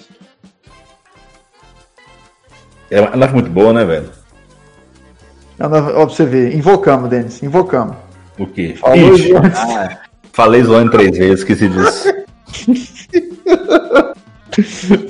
[2.92, 4.10] É uma nave muito boa, né, velho?
[5.58, 6.54] É uma nave- Ó, pra você ver.
[6.56, 7.42] Invocamos, Denis.
[7.42, 7.96] Invocamos.
[8.38, 8.76] O quê?
[8.80, 9.98] Falou, Ixi, ah,
[10.34, 12.14] falei Sloane três vezes, esqueci disso.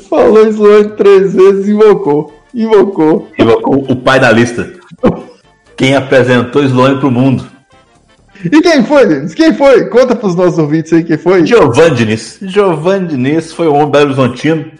[0.10, 2.34] Falou Sloane três vezes, invocou.
[2.54, 3.28] Invocou.
[3.39, 4.72] Invocou o pai da lista.
[5.76, 7.46] Quem apresentou Sloane pro mundo.
[8.44, 9.34] E quem foi, Denis?
[9.34, 9.86] Quem foi?
[9.88, 11.46] Conta pros nossos ouvintes aí quem foi.
[11.46, 12.38] Giovanni Diniz.
[12.41, 14.72] Giovanni Diniz foi o homem belo horizontino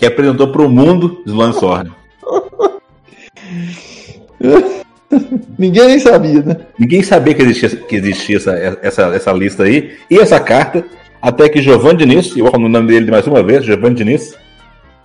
[0.00, 1.92] que apresentou pro mundo Sloane Sorne.
[5.58, 6.56] Ninguém nem sabia, né?
[6.78, 10.82] Ninguém sabia que existia, que existia essa, essa, essa lista aí e essa carta,
[11.20, 14.34] até que Giovanni Diniz, eu vou falar o nome dele mais uma vez, Giovanni Diniz,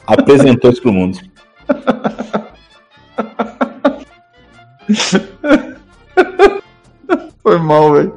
[0.07, 1.19] apresentou isso pro mundo.
[7.43, 8.15] Foi mal, velho.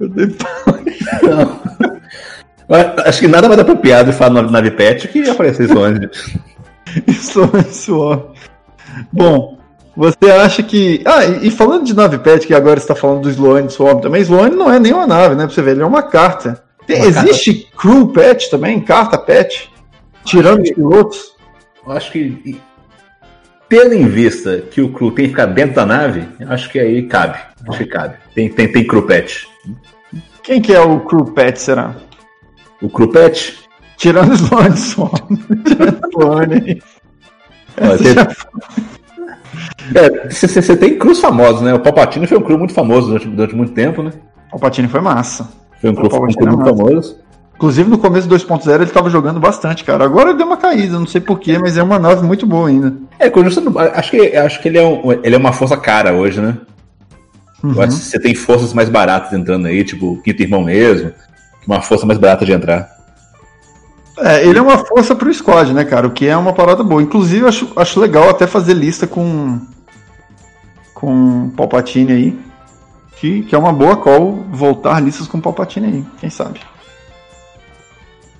[0.00, 0.28] Eu dei
[3.04, 5.68] Acho que nada mais apropriado de falar no nave pet que aparecer.
[7.06, 8.32] Isso, isso, ó.
[9.12, 9.58] Bom,
[9.96, 11.02] você acha que.
[11.04, 14.00] Ah, e, e falando de nave pet, que agora você está falando do Sloane Swarm
[14.00, 15.44] também, Sloane não é nem uma nave, né?
[15.44, 16.62] Pra você ver, ele é uma carta.
[16.86, 18.80] Tem- Uma existe crew pet também?
[18.80, 19.68] Carta pet?
[20.24, 21.34] Tirando os pilotos?
[21.84, 22.60] Eu acho que,
[23.68, 27.02] tendo em vista que o crew tem que ficar dentro da nave, acho que aí
[27.02, 27.38] cabe.
[27.68, 28.14] Acho que cabe.
[28.34, 29.46] Tem, tem, tem crew pet.
[30.42, 31.94] Quem que é o crew pet, será?
[32.82, 33.58] O crew pet?
[33.96, 35.36] Tirando os Sloane Swarm.
[35.66, 36.80] Tirando.
[37.80, 38.14] Ó, você-
[39.94, 41.72] É, tem cruz famosos, né?
[41.74, 44.12] O Palpatine foi um crew muito famoso durante, durante muito tempo, né?
[44.52, 45.48] O Patini foi massa.
[45.80, 47.18] Foi um O um Palpatine é muito famoso.
[47.54, 50.04] Inclusive no começo do 2.0 ele tava jogando bastante, cara.
[50.04, 52.94] Agora deu uma caída, não sei porquê, mas é uma nave muito boa ainda.
[53.18, 53.30] É,
[53.94, 56.58] acho que, acho que ele, é um- ele é uma força cara hoje, né?
[57.64, 57.72] Uhum.
[57.72, 61.12] Você tem forças mais baratas entrando aí, tipo o Quinto Irmão mesmo,
[61.66, 62.94] uma força mais barata de entrar.
[64.18, 66.06] É, ele é uma força pro squad, né, cara?
[66.06, 67.02] O que é uma parada boa.
[67.02, 69.60] Inclusive, eu acho, acho legal até fazer lista com.
[70.94, 72.38] com Palpatine aí.
[73.16, 76.60] Que, que é uma boa call voltar listas com Palpatine aí, quem sabe.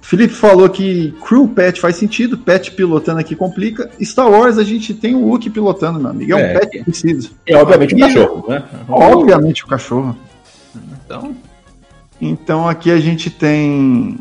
[0.02, 3.90] Felipe falou que Crew Pet faz sentido, Pet pilotando aqui complica.
[4.00, 6.32] Star Wars a gente tem o Wookiee pilotando, meu amigo.
[6.32, 6.58] É um É.
[6.60, 7.30] pet que precisa.
[7.46, 8.62] E obviamente o E- cachorro, né?
[8.88, 10.16] Obviamente o cachorro.
[11.04, 11.34] Então,
[12.20, 14.18] Então aqui a gente tem.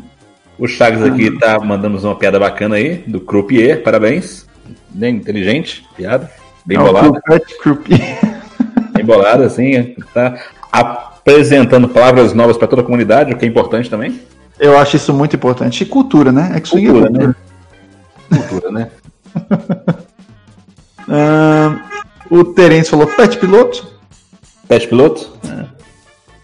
[0.58, 4.46] o Chagas aqui tá mandando uma piada bacana aí, do Croupier, parabéns.
[4.90, 6.30] Bem inteligente, piada.
[6.64, 7.20] Bem é bolada.
[7.20, 7.40] P.
[8.92, 9.94] bem bolada, assim.
[10.12, 10.38] Tá
[10.72, 14.20] apresentando palavras novas para toda a comunidade, o que é importante também.
[14.58, 15.82] Eu acho isso muito importante.
[15.82, 16.52] E cultura, né?
[16.56, 17.36] X-Wing é Cultura, cultura.
[18.30, 18.38] né?
[18.48, 18.90] Cultura, né?
[21.08, 21.78] Ahn,
[22.30, 23.86] o Terence falou Pet Piloto.
[24.66, 25.30] Pet piloto?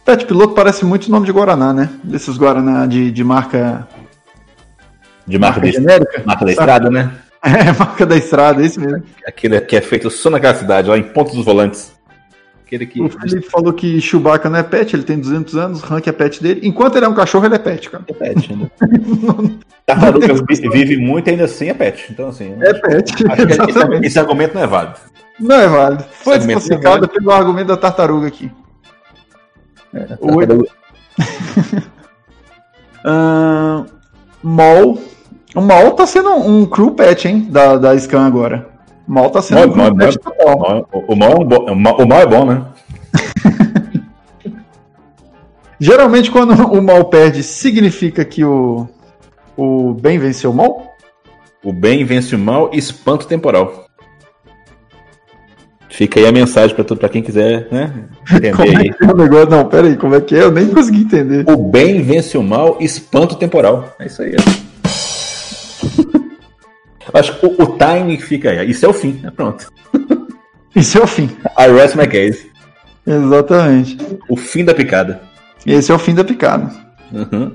[0.04, 1.88] Pet Piloto parece muito nome de Guaraná, né?
[2.02, 3.86] Desses Guaraná de, de marca,
[5.26, 6.22] De marca, marca de, genérica.
[6.26, 7.12] marca da estrada, né?
[7.44, 9.02] É, marca da estrada, é isso mesmo.
[9.26, 11.92] Aquele que é feito só naquela cidade, lá em Pontos dos Volantes.
[12.66, 13.00] Aquele que.
[13.00, 16.42] O Felipe falou que Chewbacca não é pet, ele tem 200 anos, Rank é pet
[16.42, 16.60] dele.
[16.64, 18.04] Enquanto ele é um cachorro, ele é pet, cara.
[18.08, 18.66] É pet, né?
[19.86, 22.06] Tartaruga vi- vive muito e ainda assim é pet.
[22.10, 22.56] Então, assim.
[22.60, 24.94] É pet, esse, esse argumento não é válido.
[25.38, 26.04] Não é válido.
[26.22, 27.08] Foi é desclassificado válido.
[27.08, 28.50] pelo argumento da tartaruga aqui.
[29.94, 30.46] Oi.
[30.46, 30.70] Tartaruga-
[33.04, 33.86] Ahn,
[34.42, 34.98] Mol.
[35.54, 37.46] O Mol tá sendo um crew pet, hein?
[37.50, 38.68] Da, da Scan agora.
[39.06, 39.94] Mol tá sendo Mol- um crew
[40.46, 40.58] Mol-.
[40.58, 42.64] Mal- O, o mal é bom- o mal- o mal é bom, né?
[45.78, 48.86] Geralmente, quando o mal perde, significa que o,
[49.56, 50.92] o bem venceu o mal?
[51.62, 53.81] O bem vence o mal, espanto temporal.
[55.92, 57.92] Fica aí a mensagem pra quem quiser, né?
[58.22, 58.94] Entender Como é aí.
[58.94, 59.50] que é o negócio?
[59.50, 60.42] Não, pera aí, como é que é?
[60.44, 61.44] Eu nem consegui entender.
[61.46, 63.94] O bem vence o mal, espanto temporal.
[64.00, 64.34] É isso aí.
[64.38, 64.62] ó.
[67.12, 68.70] Acho que o, o timing fica aí.
[68.70, 69.30] Isso é o fim, né?
[69.30, 69.70] Pronto.
[70.74, 71.28] Isso é o fim.
[71.58, 72.50] I rest my case.
[73.06, 73.98] Exatamente.
[74.30, 75.20] O fim da picada.
[75.66, 76.70] Esse é o fim da picada.
[77.12, 77.52] Uhum.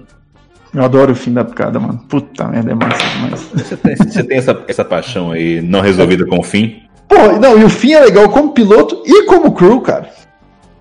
[0.76, 2.06] Eu adoro o fim da picada, mano.
[2.08, 3.50] Puta merda, é massa demais.
[3.52, 6.87] Você tem, você tem essa, essa paixão aí não resolvida com o fim?
[7.08, 10.10] Pô, não, e o Finn é legal como piloto e como crew, cara.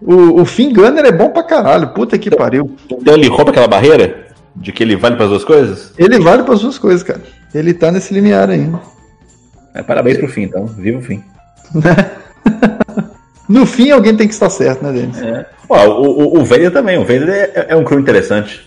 [0.00, 1.88] O, o Finn Gunner é bom pra caralho.
[1.88, 2.76] Puta que pariu.
[2.90, 4.26] Então ele rouba aquela barreira?
[4.54, 5.92] De que ele vale para as duas coisas?
[5.98, 7.22] Ele vale para as duas coisas, cara.
[7.54, 8.80] Ele tá nesse limiar ainda.
[9.74, 10.66] É, parabéns pro fim, então.
[10.66, 11.22] Viva o fim.
[13.48, 15.20] no fim, alguém tem que estar certo, né, Denis?
[15.20, 15.46] É.
[15.68, 16.98] Ó, o, o, o Vader também.
[16.98, 18.66] O Vader é, é um crew interessante.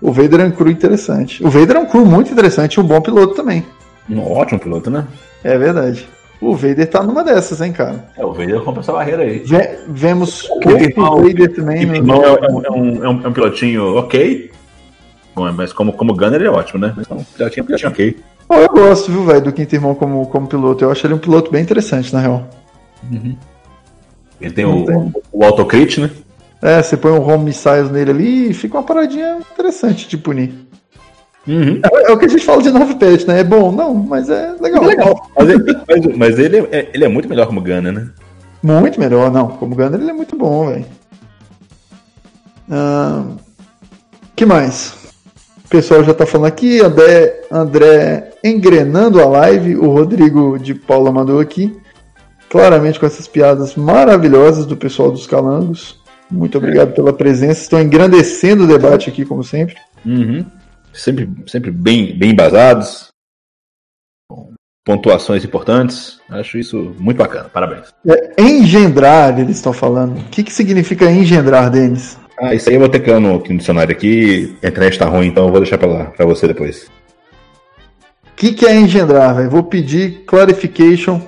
[0.00, 1.44] O Vader é um crew interessante.
[1.44, 3.64] O Vader é um crew muito interessante e um bom piloto também.
[4.08, 5.04] Um ótimo piloto, né?
[5.46, 6.08] É verdade.
[6.40, 8.04] O Vader tá numa dessas, hein, cara?
[8.16, 9.38] É, o Vader compra essa barreira aí.
[9.38, 10.60] Ve vemos o
[11.22, 11.84] Vader também.
[11.84, 11.96] O né?
[11.98, 14.50] irmão é, é, um, é, um, é, um, pilotinho ok,
[15.54, 16.94] mas como, como Gunner ele é ótimo, né?
[16.98, 18.16] Então, pilotinho, pilotinho ok.
[18.48, 20.84] Oh, eu gosto, viu, velho, do Quinto Irmão como, como piloto.
[20.84, 22.48] Eu acho ele um piloto bem interessante, na real.
[23.10, 23.36] Uhum.
[24.40, 26.10] Ele tem o, tem o autocrit, né?
[26.60, 30.52] É, você põe um home missiles nele ali e fica uma paradinha interessante de punir.
[31.46, 31.80] Uhum.
[31.84, 33.40] É, é, o que a gente fala de novo pet, né?
[33.40, 34.82] É bom, não, mas é legal.
[34.82, 35.30] É legal.
[35.36, 38.08] Mas, ele, mas, mas ele, é, ele é muito melhor como Gunner, né?
[38.62, 39.48] Muito melhor, não.
[39.48, 40.86] Como Gunner ele é muito bom, velho.
[42.68, 43.36] Uh,
[44.34, 44.94] que mais?
[45.64, 51.12] O pessoal já tá falando aqui, André, André engrenando a live, o Rodrigo de Paula
[51.12, 51.76] mandou aqui.
[52.50, 56.00] Claramente com essas piadas maravilhosas do pessoal dos Calangos.
[56.30, 57.60] Muito obrigado pela presença.
[57.60, 59.76] Estão engrandecendo o debate aqui, como sempre.
[60.04, 60.44] Uhum
[60.96, 63.08] sempre, sempre bem, bem embasados,
[64.86, 66.20] pontuações importantes.
[66.30, 67.48] Acho isso muito bacana.
[67.48, 67.92] Parabéns.
[68.06, 70.18] É, engendrar, eles estão falando.
[70.18, 72.16] O que, que significa engendrar, Denis?
[72.38, 74.56] Ah, isso aí eu vou ter que ir no, no dicionário aqui.
[74.62, 76.88] A internet tá ruim, então eu vou deixar pra lá, pra você depois.
[78.24, 79.50] O que, que é engendrar, velho?
[79.50, 81.20] Vou pedir clarification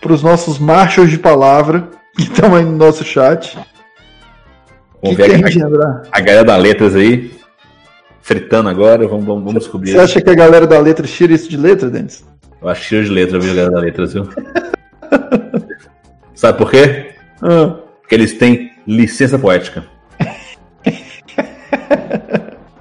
[0.00, 3.56] pros nossos machos de palavra que estão aí no nosso chat.
[5.02, 6.02] Vamos que ver que é engendrar?
[6.10, 7.30] A, a galera da letras aí
[8.22, 9.92] fritando agora, vamos, vamos, vamos descobrir.
[9.92, 12.24] Você acha que a galera da letra tira isso de letra, Denis?
[12.60, 14.28] Eu acho que tira de letra, viu, a galera da letra, viu?
[16.34, 17.12] Sabe por quê?
[17.42, 17.76] Ah.
[18.00, 19.84] Porque eles têm licença poética.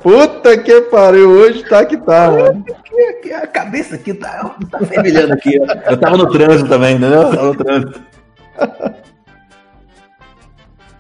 [0.02, 2.66] Puta que pariu, hoje tá que tá, mano.
[3.36, 5.56] A cabeça aqui tá, tá fervilhando aqui.
[5.56, 7.22] Eu tava no trânsito também, entendeu?
[7.22, 8.02] Eu tava no trânsito.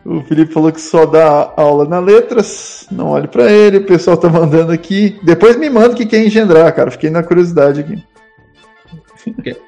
[0.05, 2.87] O Felipe falou que só dá aula na letras.
[2.91, 3.77] Não olhe para ele.
[3.77, 5.19] O pessoal tá mandando aqui.
[5.21, 6.89] Depois me manda o que quer engendrar, cara.
[6.89, 8.03] Fiquei na curiosidade aqui.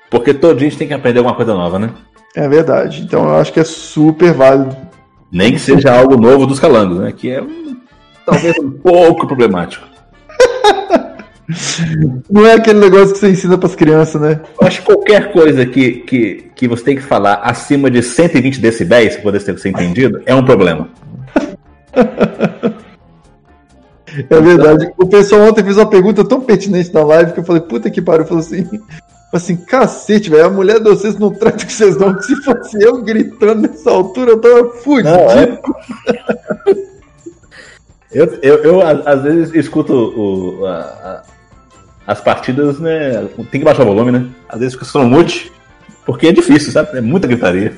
[0.10, 1.92] Porque todo dia a gente tem que aprender alguma coisa nova, né?
[2.36, 3.04] É verdade.
[3.04, 4.76] Então eu acho que é super válido.
[5.32, 7.12] Nem que seja algo novo dos calangos, né?
[7.12, 7.44] Que é
[8.26, 9.86] talvez um pouco problemático.
[12.30, 14.40] Não é aquele negócio que você ensina para as crianças, né?
[14.60, 18.60] Eu acho que qualquer coisa que, que, que você tem que falar acima de 120
[18.60, 20.90] decibéis para poder ser entendido é um problema.
[24.30, 24.92] É verdade.
[24.98, 28.02] O pessoal ontem fez uma pergunta tão pertinente na live que eu falei, puta que
[28.02, 28.26] pariu.
[28.26, 28.68] Falou assim,
[29.34, 32.20] assim, cacete, velho, a mulher de vocês não trata que vocês não.
[32.22, 35.10] Se fosse eu gritando nessa altura, eu tava fudido.
[35.10, 35.60] Não, é...
[38.12, 41.24] eu, eu, eu, às vezes escuto o, a,
[42.06, 43.28] as partidas, né?
[43.52, 44.28] Tem que baixar o volume, né?
[44.50, 45.52] Às vezes fica só no mute,
[46.06, 46.98] porque é difícil, sabe?
[46.98, 47.74] É muita gritaria.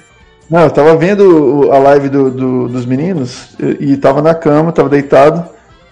[0.50, 4.72] Não, eu tava vendo a live do, do, dos meninos e, e tava na cama,
[4.72, 5.46] tava deitado.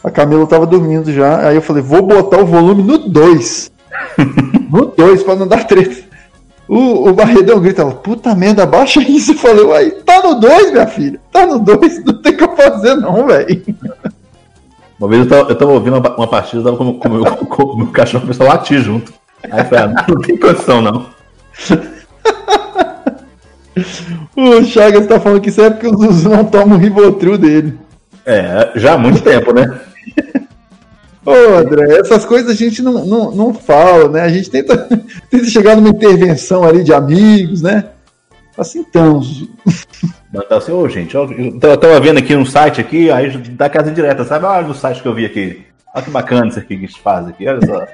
[0.04, 1.48] A Camila tava dormindo já.
[1.48, 3.72] Aí eu falei, vou botar o volume no 2.
[4.70, 6.04] no 2, pra não dar treta.
[6.68, 9.32] O, o grito, ela, puta merda, baixa isso.
[9.32, 11.20] Eu falei, uai, tá no 2, minha filha.
[11.32, 13.64] Tá no 2, não tem o que eu fazer não, velho.
[15.04, 17.26] Uma vez eu tava, eu tava ouvindo uma, uma partida, eu tava com, com, meu,
[17.36, 19.14] com o meu cachorro começou a latir junto.
[19.52, 21.08] Aí eu falei, ah, não tem condição não.
[24.38, 27.78] o Chagas tá falando que isso é porque o Zuzu não toma o Rivotril dele.
[28.26, 29.78] É, já há muito tempo, né?
[31.26, 34.22] Ô, André, essas coisas a gente não, não, não fala, né?
[34.22, 34.88] A gente tenta,
[35.30, 37.88] tenta chegar numa intervenção ali de amigos, né?
[38.58, 39.22] Assim, então.
[40.32, 43.92] Mandar assim, ô gente, eu, eu tava vendo aqui um site aqui, aí da casa
[43.92, 44.46] direta, sabe?
[44.46, 45.66] Olha o site que eu vi aqui.
[45.94, 47.86] Olha que bacana isso aqui que a gente faz aqui, olha só.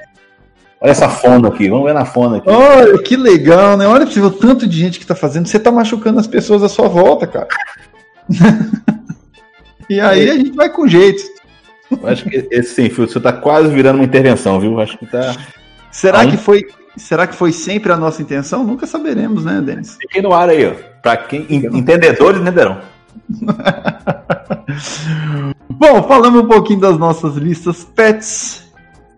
[0.82, 2.48] Olha essa fona aqui, vamos ver na fona aqui.
[2.48, 3.86] Olha, que legal, né?
[3.86, 5.46] Olha o tanto de gente que tá fazendo.
[5.46, 7.48] Você tá machucando as pessoas à sua volta, cara.
[9.90, 11.22] e aí a gente vai com jeito.
[11.90, 14.80] Eu acho que esse sem você tá quase virando uma intervenção, viu?
[14.80, 15.36] Acho que tá.
[15.90, 16.64] Será que foi
[16.96, 18.64] Será que foi sempre a nossa intenção?
[18.64, 19.96] Nunca saberemos, né, Denis?
[20.00, 20.74] Fiquem no ar aí, ó.
[21.00, 22.80] Para quem entendedores entenderão.
[25.70, 28.64] Bom, falando um pouquinho das nossas listas pets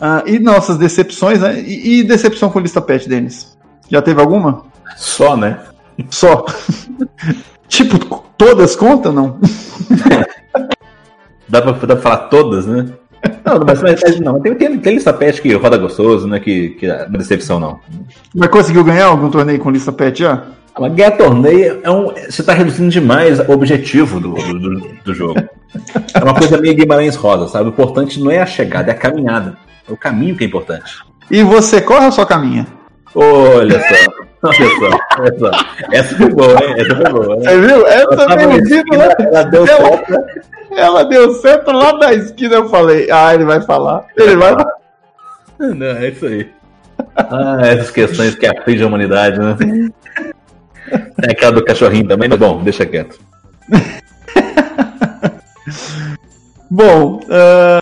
[0.01, 1.61] uh, e nossas decepções, né?
[1.61, 3.59] E, e, decepção com lista pet, Denis?
[3.89, 4.65] Já teve alguma?
[4.97, 5.59] Só, né?
[6.11, 6.45] Só.
[7.67, 7.99] tipo,
[8.37, 9.41] todas contam, não?
[11.49, 12.87] Dá pra, dá pra falar todas, né?
[13.45, 16.41] Não, mas, mas não, tem, tem, tem lista pet que roda gostoso, né?
[16.41, 17.81] Que, que não é decepção, não.
[18.35, 20.45] Mas conseguiu ganhar algum torneio com lista pet já?
[20.75, 22.13] Ah, mas ganhar torneio é um.
[22.29, 25.41] Você tá reduzindo demais o objetivo do, do, do jogo.
[26.15, 27.69] É uma coisa meio Guimarães Rosa, sabe?
[27.69, 29.57] O importante não é a chegada, é a caminhada.
[29.89, 30.99] É o caminho que é importante.
[31.31, 32.67] E você corre ou só caminha?
[33.15, 34.23] Olha só.
[34.45, 35.51] Olha só, olha só.
[35.93, 36.75] Essa foi boa, hein?
[36.77, 37.37] Essa foi boa.
[37.37, 37.43] Né?
[37.43, 37.87] Você viu?
[37.87, 39.15] Essa esquina, né?
[39.19, 40.15] ela deu certo.
[40.77, 44.07] Ela deu certo lá da esquina, eu falei, ah, ele vai falar.
[44.17, 44.75] Ele vai falar.
[45.59, 46.51] Não, é isso aí.
[47.17, 49.57] Ah, essas questões que afligem a humanidade, né?
[49.57, 53.19] Tem aquela do cachorrinho também, mas bom, deixa quieto.
[56.71, 57.81] Bom, ah,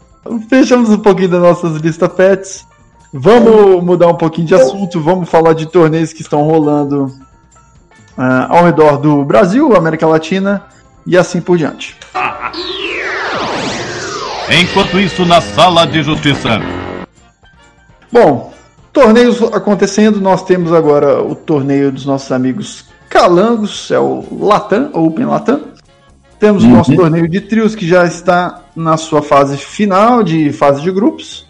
[0.49, 2.67] fechamos um pouquinho das nossas listas pets.
[3.13, 7.07] Vamos mudar um pouquinho de assunto, vamos falar de torneios que estão rolando
[8.19, 10.65] ah, ao redor do Brasil, América Latina
[11.07, 11.97] e assim por diante.
[14.61, 16.61] Enquanto isso, na sala de justiça.
[18.11, 18.53] Bom,
[18.93, 25.27] torneios acontecendo, nós temos agora o torneio dos nossos amigos Calangos, é o Latam, Open
[25.27, 25.61] Latam.
[26.39, 30.81] Temos o nosso torneio de trios que já está na sua fase final de fase
[30.81, 31.47] de grupos.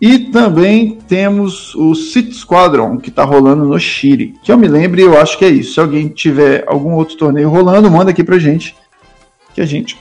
[0.00, 4.34] E também temos o City Squadron, que está rolando no Chile.
[4.42, 5.74] Que eu me lembre, eu acho que é isso.
[5.74, 8.76] Se alguém tiver algum outro torneio rolando, manda aqui pra gente.
[9.54, 9.98] Que a gente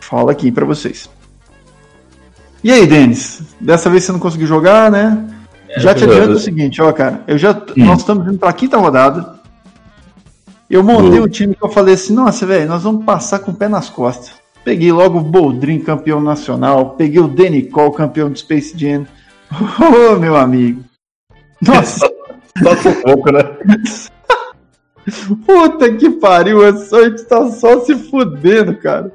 [0.00, 1.10] fala aqui pra vocês.
[2.64, 3.42] E aí, Denis?
[3.60, 5.26] Dessa vez você não conseguiu jogar, né?
[5.76, 7.22] já te eu- adianto o seguinte, ó, cara.
[7.26, 9.38] Eu já, Nós estamos indo pra quinta rodada.
[10.70, 13.54] Eu montei um time que eu falei assim, nossa, velho, nós vamos passar com o
[13.54, 14.32] pé nas costas.
[14.64, 16.90] Peguei logo o Boldrin, campeão nacional.
[16.90, 19.06] Peguei o Denicol, campeão do Space Jam.
[20.12, 20.84] Ô, meu amigo.
[21.60, 22.08] Nossa,
[22.62, 23.40] Só pouco, né?
[25.46, 26.66] puta que pariu.
[26.66, 29.12] A sorte tá só se fudendo, cara.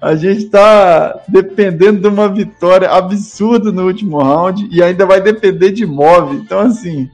[0.00, 5.70] A gente tá dependendo de uma vitória absurda no último round e ainda vai depender
[5.70, 6.36] de move.
[6.36, 7.10] Então, assim,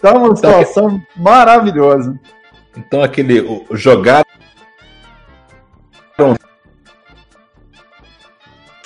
[0.00, 2.18] tá uma situação maravilhosa.
[2.76, 4.25] Então aquele jogar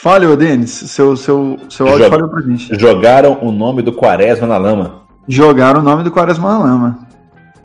[0.03, 2.11] Fale, ô Denis, seu, seu, seu áudio Joga.
[2.17, 2.79] falhou pra gente.
[2.81, 5.03] jogaram o nome do Quaresma na lama.
[5.29, 6.99] Jogaram o nome do Quaresma na lama.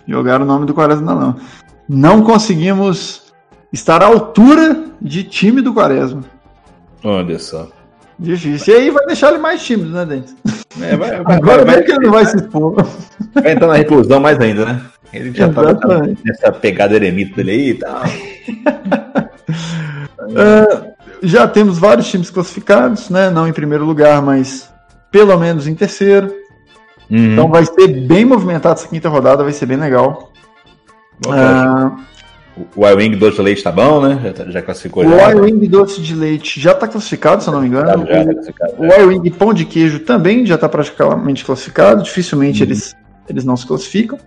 [0.08, 1.38] Jogaram o nome do Quaresma na lama.
[1.88, 3.34] Não conseguimos
[3.72, 6.24] estar à altura de time do Quaresma.
[7.04, 7.70] Olha só.
[8.20, 8.74] Difícil.
[8.74, 10.36] E aí vai deixar ele mais tímido, né, Denis?
[10.82, 12.76] É, vai, vai, Agora vai, que ele não vai se expor.
[13.34, 14.82] vai entrar na reclusão mais ainda, né?
[15.14, 16.22] Ele já tá Exatamente.
[16.26, 18.02] nessa pegada eremita dele aí e tal.
[20.36, 20.88] Ah,
[21.24, 23.30] já temos vários times classificados, né?
[23.30, 24.70] Não em primeiro lugar, mas
[25.12, 26.28] pelo menos em terceiro.
[27.10, 27.34] Uhum.
[27.34, 30.32] Então vai ser bem movimentado essa quinta rodada, vai ser bem legal.
[31.30, 31.92] Ah,
[32.76, 34.20] O Y-Wing doce de leite tá bom, né?
[34.24, 35.32] Já, tá- já classificou o já.
[35.34, 38.06] Y-Wing doce de leite já está classificado, se eu não me engano.
[38.08, 38.98] Já, tá O já.
[39.00, 42.02] Y-Wing pão de queijo também já está praticamente classificado.
[42.04, 42.96] Dificilmente eles,
[43.30, 44.18] eles não se classificam.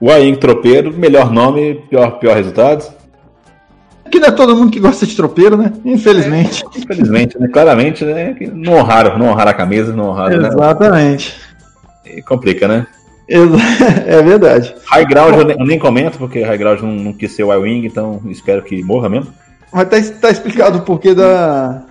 [0.00, 2.84] O Y-Wing tropeiro, melhor nome, pior, pior resultado.
[4.10, 5.72] Que não é todo mundo que gosta de tropeiro, né?
[5.84, 6.64] Infelizmente.
[6.76, 7.48] Infelizmente, né?
[7.48, 8.34] Claramente, né?
[8.52, 10.48] Não honraram, não honraram a camisa, não honraram, né?
[10.48, 11.40] Exatamente.
[12.04, 12.86] E complica, né?
[14.06, 14.74] É verdade.
[14.86, 17.52] High Ground eu nem, eu nem comento, porque High Ground não, não quis ser o
[17.52, 19.32] Y-Wing, então espero que morra mesmo.
[19.72, 21.84] Mas tá, tá explicado o porquê da,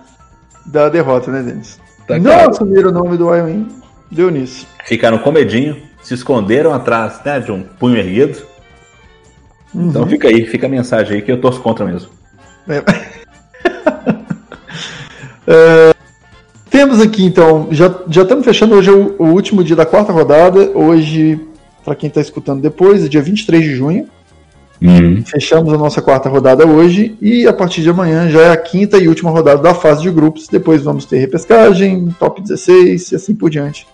[0.66, 1.80] da derrota, né, Denis?
[2.06, 2.50] Tá não claro.
[2.50, 3.68] assumiram o nome do Y-Wing.
[4.10, 4.66] Deu nisso.
[4.84, 8.42] Ficaram com medinho, se esconderam atrás né, de um punho erguido.
[9.74, 12.10] Então fica aí, fica a mensagem aí que eu torço contra mesmo.
[12.68, 12.82] É.
[15.52, 15.92] É,
[16.70, 20.12] temos aqui então, já, já estamos fechando hoje é o, o último dia da quarta
[20.12, 20.70] rodada.
[20.74, 21.40] Hoje,
[21.84, 24.08] para quem está escutando depois, é dia 23 de junho.
[25.26, 28.96] Fechamos a nossa quarta rodada hoje e a partir de amanhã já é a quinta
[28.96, 30.46] e última rodada da fase de grupos.
[30.48, 33.86] Depois vamos ter repescagem, top 16 e assim por diante.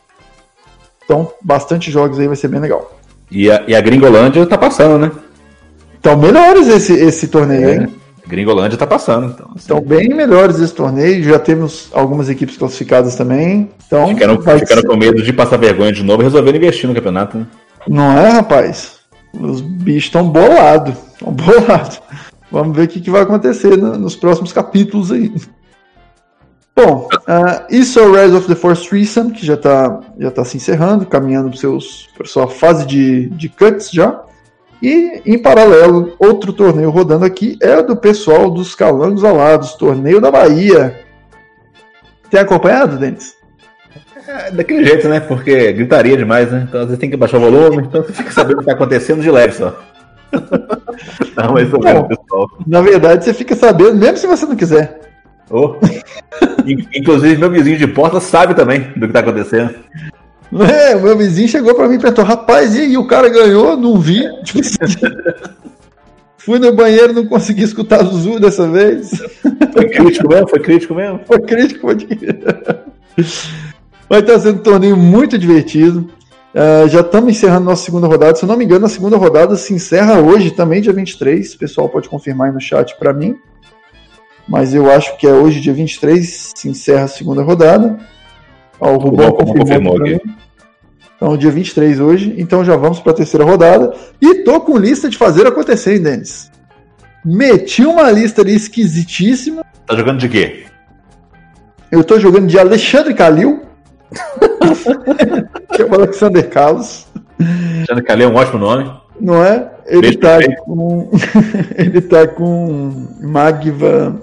[1.04, 2.98] Então, bastante jogos aí, vai ser bem legal.
[3.30, 5.10] E a, e a Gringolândia tá passando, né?
[6.06, 7.74] Então, melhores esse, esse torneio, É.
[7.76, 7.88] hein?
[8.28, 9.26] Gringolândia tá passando.
[9.26, 11.22] Então, assim, Estão bem melhores esse torneio.
[11.22, 13.70] Já temos algumas equipes classificadas também.
[13.86, 17.38] Então, ficaram, ficaram com medo de passar vergonha de novo e resolveram investir no campeonato.
[17.38, 17.46] Né?
[17.88, 18.98] Não é, rapaz?
[19.32, 20.94] Os bichos estão bolados.
[21.12, 22.00] Estão bolados.
[22.50, 25.32] Vamos ver o que, que vai acontecer no- nos próximos capítulos aí.
[26.74, 30.44] Bom, ah, isso é o Rise of the Force Threesome, que já está já tá
[30.44, 31.50] se encerrando, caminhando
[32.16, 34.20] para sua fase de, de cuts já.
[34.82, 40.30] E, em paralelo, outro torneio rodando aqui é do pessoal dos Calangos Alados, Torneio da
[40.30, 41.00] Bahia.
[42.30, 43.36] Tem acompanhado, Denis?
[44.28, 45.20] É daquele jeito, né?
[45.20, 46.66] Porque gritaria demais, né?
[46.68, 48.72] Então às vezes tem que baixar o volume, então você fica sabendo o que tá
[48.72, 49.80] acontecendo de leve só.
[51.36, 52.08] Não, mas eu Bom.
[52.08, 52.48] pessoal.
[52.66, 55.00] Na verdade, você fica sabendo, mesmo se você não quiser.
[55.50, 55.76] Oh.
[56.94, 59.74] Inclusive, meu vizinho de porta sabe também do que tá acontecendo.
[60.72, 63.76] É, o meu vizinho chegou pra mim e perguntou: rapaz, e aí, o cara ganhou?
[63.76, 64.22] Não vi.
[64.44, 64.76] Tipo assim,
[66.46, 69.10] Fui no banheiro não consegui escutar Zuzu dessa vez.
[69.72, 70.48] Foi crítico mesmo?
[70.48, 71.20] Foi crítico mesmo?
[71.26, 72.06] Foi crítico, pode
[74.08, 76.08] Vai estar sendo um torneio muito divertido.
[76.54, 78.36] Uh, já estamos encerrando nossa segunda rodada.
[78.36, 81.52] Se eu não me engano, a segunda rodada se encerra hoje, também dia 23.
[81.52, 83.36] O pessoal pode confirmar aí no chat para mim.
[84.48, 87.98] Mas eu acho que é hoje, dia 23, se encerra a segunda rodada.
[88.80, 90.20] Ó, o Rubão confirmou, confirmou aqui.
[91.16, 92.34] Então, dia 23 hoje.
[92.36, 93.94] Então já vamos para a terceira rodada.
[94.20, 96.50] E tô com lista de fazer acontecer, hein, Denis?
[97.24, 99.64] Meti uma lista ali esquisitíssima.
[99.86, 100.66] Tá jogando de quê?
[101.90, 103.62] Eu tô jogando de Alexandre Calil.
[105.74, 107.06] que é o Alexander Carlos.
[107.40, 108.92] Alexandre Calil é um ótimo nome.
[109.18, 109.70] Não é?
[109.86, 111.10] Ele Beijo tá com.
[111.76, 114.20] ele tá com Magva.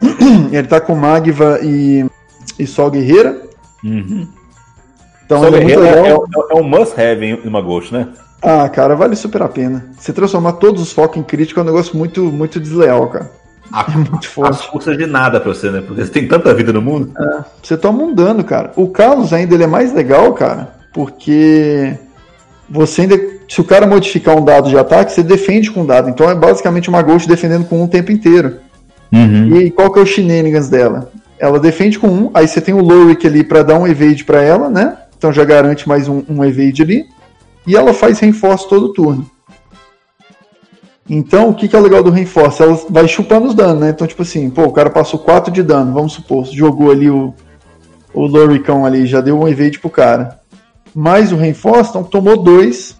[0.52, 2.04] ele tá com Magva e,
[2.58, 3.40] e Sol Guerreira.
[3.84, 4.26] Uhum.
[5.26, 8.08] Então Sol é, Guerreira é, é, é, um must-have em uma Ghost, né?
[8.42, 9.86] Ah, cara, vale super a pena.
[9.98, 13.30] Você transformar todos os focos em crítico é um negócio muito, muito desleal, cara.
[13.72, 14.68] A, é muito forte.
[14.70, 15.80] custa de nada pra você, né?
[15.80, 17.10] Porque você tem tanta vida no mundo.
[17.18, 18.72] É, você toma um dano, cara.
[18.76, 21.98] O Carlos ainda ele é mais legal, cara, porque
[22.68, 23.34] você ainda.
[23.48, 26.08] Se o cara modificar um dado de ataque, você defende com um dado.
[26.08, 28.58] Então é basicamente uma Ghost defendendo com um o tempo inteiro.
[29.12, 29.56] Uhum.
[29.56, 31.10] E qual que é o shenanigans dela?
[31.44, 34.42] Ela defende com um, aí você tem o Lowick ali para dar um evade para
[34.42, 34.96] ela, né?
[35.18, 37.04] Então já garante mais um, um evade ali.
[37.66, 39.30] E ela faz reinforce todo turno.
[41.08, 42.62] Então, o que, que é legal do reinforce?
[42.62, 43.90] Ela vai chupando os danos, né?
[43.90, 47.34] Então, tipo assim, pô, o cara passou 4 de dano, vamos supor, jogou ali o,
[48.14, 50.40] o Loricão ali, já deu um evade pro cara.
[50.94, 52.96] Mais o reinforce, então tomou 2.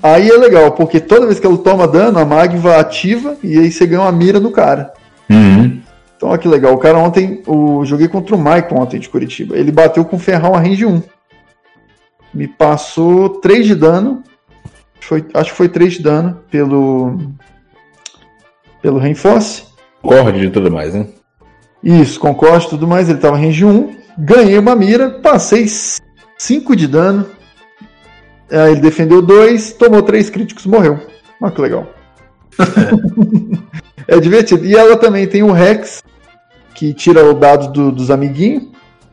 [0.00, 3.72] Aí é legal, porque toda vez que ela toma dano, a Magva ativa e aí
[3.72, 4.92] você ganha uma mira no cara.
[5.28, 5.79] Uhum.
[6.20, 6.74] Então, olha que legal.
[6.74, 9.56] O cara ontem, o, joguei contra o Mike ontem de Curitiba.
[9.56, 11.02] Ele bateu com o Ferrão a range 1.
[12.34, 14.22] Me passou 3 de dano
[15.10, 17.18] foi, acho que foi 3 de dano pelo.
[18.80, 19.64] pelo Reinforce.
[20.00, 21.06] Concorde e tudo mais, né?
[21.82, 23.08] Isso, concorde e tudo mais.
[23.08, 23.96] Ele tava range 1.
[24.16, 25.66] Ganhei uma mira, passei
[26.38, 27.26] 5 de dano.
[28.50, 31.00] Aí ele defendeu 2, tomou 3 críticos morreu.
[31.40, 31.86] Olha que legal.
[34.06, 34.64] é divertido.
[34.64, 36.04] E ela também tem o Rex,
[36.80, 38.62] que tira o dado do, dos amiguinhos.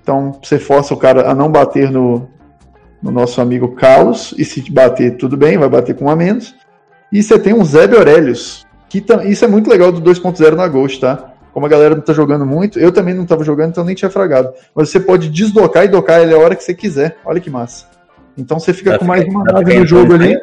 [0.02, 2.30] Então você força o cara a não bater no,
[3.04, 6.56] no nosso amigo Carlos, e se bater, tudo bem, vai bater com um a menos.
[7.12, 11.02] E você tem um Zeb Aurelius, que isso é muito legal do 2.0 na Ghost,
[11.02, 11.34] tá?
[11.54, 14.10] Como a galera não tá jogando muito, eu também não tava jogando, então nem tinha
[14.10, 14.54] fragado.
[14.74, 17.18] Mas você pode deslocar e docar ele a hora que você quiser.
[17.26, 17.86] Olha que massa.
[18.38, 20.40] Então você fica com mais uma nave no jogo ali.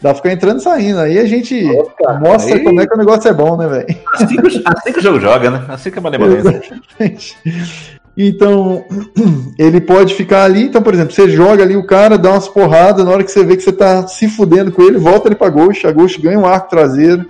[0.00, 1.00] Dá pra ficar entrando e saindo.
[1.00, 2.64] Aí a gente Opa, mostra aí...
[2.64, 3.86] como é que o negócio é bom, né, velho?
[4.14, 5.64] Assim, assim, que o jogo joga, né?
[5.68, 6.60] Assim que é uma maneireza.
[8.16, 8.84] Então,
[9.58, 10.64] ele pode ficar ali.
[10.64, 13.44] Então, por exemplo, você joga ali o cara, dá umas porradas, na hora que você
[13.44, 15.86] vê que você tá se fudendo com ele, volta ele pra Ghost.
[15.86, 17.26] A Ghost ganha um arco traseiro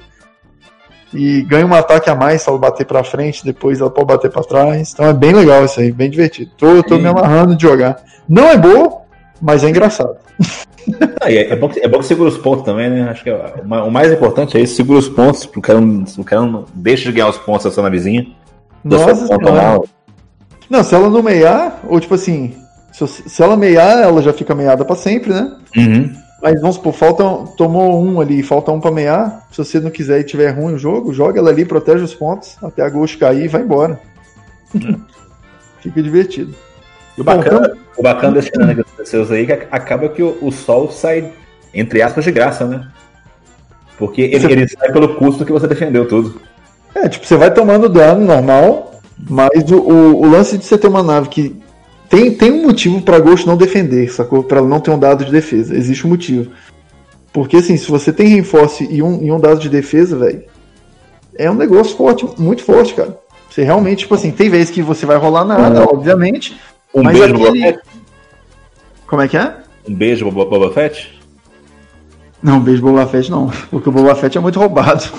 [1.13, 4.31] e ganha um ataque a mais se ela bater pra frente, depois ela pode bater
[4.31, 4.93] pra trás.
[4.93, 6.51] Então é bem legal isso aí, bem divertido.
[6.59, 8.03] Tô, tô me amarrando de jogar.
[8.29, 9.03] Não é boa,
[9.41, 10.17] mas é engraçado.
[11.21, 13.09] Ah, é, é, bom que, é bom que segura os pontos também, né?
[13.09, 16.05] Acho que é, o mais importante é isso, segura os pontos, porque o cara não,
[16.19, 18.27] o cara não deixa de ganhar os pontos essa navezinha.
[18.85, 19.27] Nossa,
[20.69, 22.55] não, se ela não meiar, ou tipo assim,
[22.93, 25.57] se, se ela meiar, ela já fica meiada para sempre, né?
[25.77, 26.15] Uhum.
[26.43, 27.25] Mas vamos supor, falta,
[27.57, 29.47] tomou um ali, falta um pra meiar.
[29.51, 32.57] Se você não quiser e tiver ruim o jogo, joga ela ali, protege os pontos,
[32.63, 33.99] até a Ghost cair e vai embora.
[34.75, 35.01] Uhum.
[35.81, 36.55] Fica divertido.
[37.17, 37.79] E o bacana, Bom, então...
[37.97, 41.31] o bacana desse negócio seus aí é que acaba que o, o, sol sai,
[41.73, 42.89] entre aspas, de graça, né?
[43.99, 46.41] Porque ele, ele sai pelo custo que você defendeu tudo.
[46.95, 50.89] É, tipo, você vai tomando dano normal, mas o, o, o, lance de você ter
[50.89, 51.57] uma nave que
[52.09, 54.43] tem, tem um motivo para Ghost não defender, sacou?
[54.43, 55.77] Para ela não ter um dado de defesa.
[55.77, 56.51] Existe um motivo.
[57.33, 60.45] Porque assim, se você tem reforço e um, e um dado de defesa, velho,
[61.37, 63.19] é um negócio forte, muito forte, cara.
[63.51, 65.89] Você realmente, tipo assim, tem vezes que você vai rolar nada, uhum.
[65.93, 66.57] obviamente.
[66.95, 67.49] Um mas beijo aquele...
[67.49, 67.79] Boba Fett?
[69.07, 69.57] Como é que é?
[69.89, 71.21] Um beijo Boba Fett?
[72.43, 75.05] Não, um beijo Boba Fett não, porque o Boba Fett é muito roubado.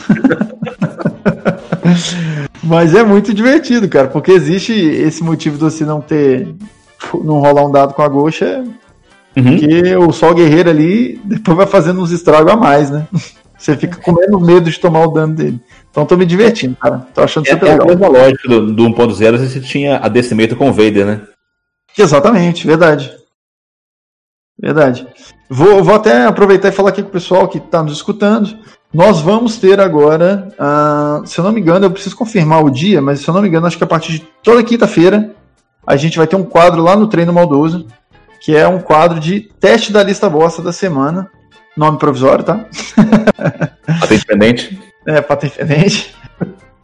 [2.63, 6.47] Mas é muito divertido, cara, porque existe esse motivo de você não ter.
[7.23, 8.63] não rolar um dado com a goxa.
[9.35, 9.43] Uhum.
[9.43, 13.07] Porque o Sol Guerreiro ali depois vai fazendo uns estragos a mais, né?
[13.57, 15.59] Você fica com menos medo de tomar o dano dele.
[15.91, 17.05] Então tô me divertindo, cara.
[17.13, 17.87] Tô achando é, super é legal.
[17.87, 21.21] É a mesma lógica do, do 1.0 você tinha a decimento com o Vader, né?
[21.97, 23.11] Exatamente, verdade.
[24.59, 25.07] Verdade.
[25.49, 28.57] Vou, vou até aproveitar e falar aqui com o pessoal que está nos escutando.
[28.93, 33.01] nós vamos ter agora, uh, se eu não me engano, eu preciso confirmar o dia,
[33.01, 35.35] mas se eu não me engano, acho que a partir de toda quinta-feira
[35.85, 37.85] a gente vai ter um quadro lá no Treino Maldoso,
[38.41, 41.29] que é um quadro de teste da lista bosta da semana.
[41.77, 42.65] Nome provisório, tá?
[43.99, 44.81] Patente pendente.
[45.05, 46.15] É, patente pendente.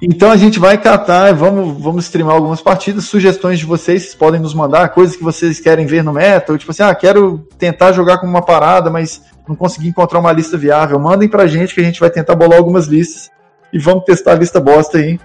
[0.01, 4.41] Então a gente vai catar, vamos, vamos streamar algumas partidas, sugestões de vocês, vocês podem
[4.41, 7.91] nos mandar, coisas que vocês querem ver no meta, ou tipo assim, ah, quero tentar
[7.91, 10.99] jogar com uma parada, mas não consegui encontrar uma lista viável.
[10.99, 13.29] Mandem pra gente que a gente vai tentar bolar algumas listas
[13.71, 15.19] e vamos testar a lista bosta aí.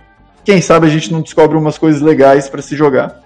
[0.44, 3.20] Quem sabe a gente não descobre umas coisas legais para se jogar.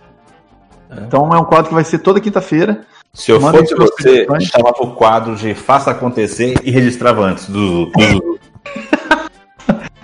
[0.88, 1.00] É.
[1.00, 2.82] Então é um quadro que vai ser toda quinta-feira.
[3.12, 7.86] Se eu Mandem fosse você, chamava o quadro de Faça Acontecer e registrava antes do.
[7.86, 8.38] do...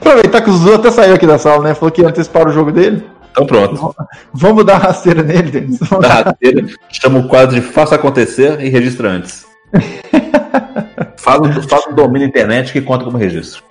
[0.06, 1.74] Aproveitar que o Zuzu até saiu aqui da sala, né?
[1.74, 3.04] Falou que ia antecipar o jogo dele.
[3.30, 3.94] Então pronto.
[4.32, 5.78] Vamos dar rasteira nele, Denis.
[6.00, 9.44] Dar rasteira, chama o quadro de Faça Acontecer e registra antes.
[11.18, 13.62] fala, fala do domínio internet que conta como registro.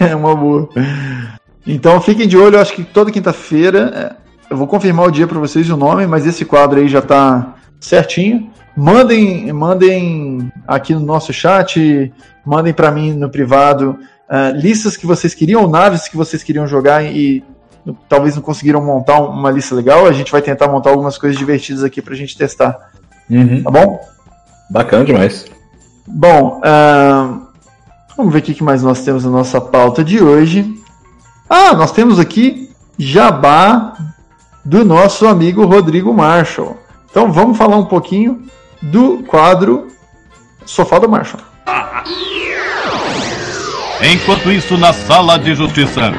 [0.00, 0.68] É uma boa.
[1.66, 4.16] Então fiquem de olho, acho que toda quinta-feira.
[4.18, 6.88] É, eu vou confirmar o dia para vocês e o nome, mas esse quadro aí
[6.88, 8.50] já está certinho.
[8.76, 12.12] Mandem, mandem aqui no nosso chat,
[12.44, 13.98] mandem para mim no privado
[14.28, 17.42] uh, listas que vocês queriam, naves que vocês queriam jogar e
[18.08, 20.06] talvez não conseguiram montar uma lista legal.
[20.06, 22.90] A gente vai tentar montar algumas coisas divertidas aqui para a gente testar.
[23.28, 23.62] Uhum.
[23.62, 24.00] Tá bom?
[24.70, 25.46] Bacana demais.
[26.06, 27.42] Bom, uh,
[28.16, 30.74] vamos ver o que mais nós temos na nossa pauta de hoje.
[31.48, 33.96] Ah, nós temos aqui Jabá
[34.64, 36.78] do nosso amigo Rodrigo Marshall.
[37.10, 38.42] Então vamos falar um pouquinho
[38.80, 39.88] do quadro
[40.64, 41.42] Sofá do Marshall.
[44.04, 46.12] Enquanto isso, na sala de justiça.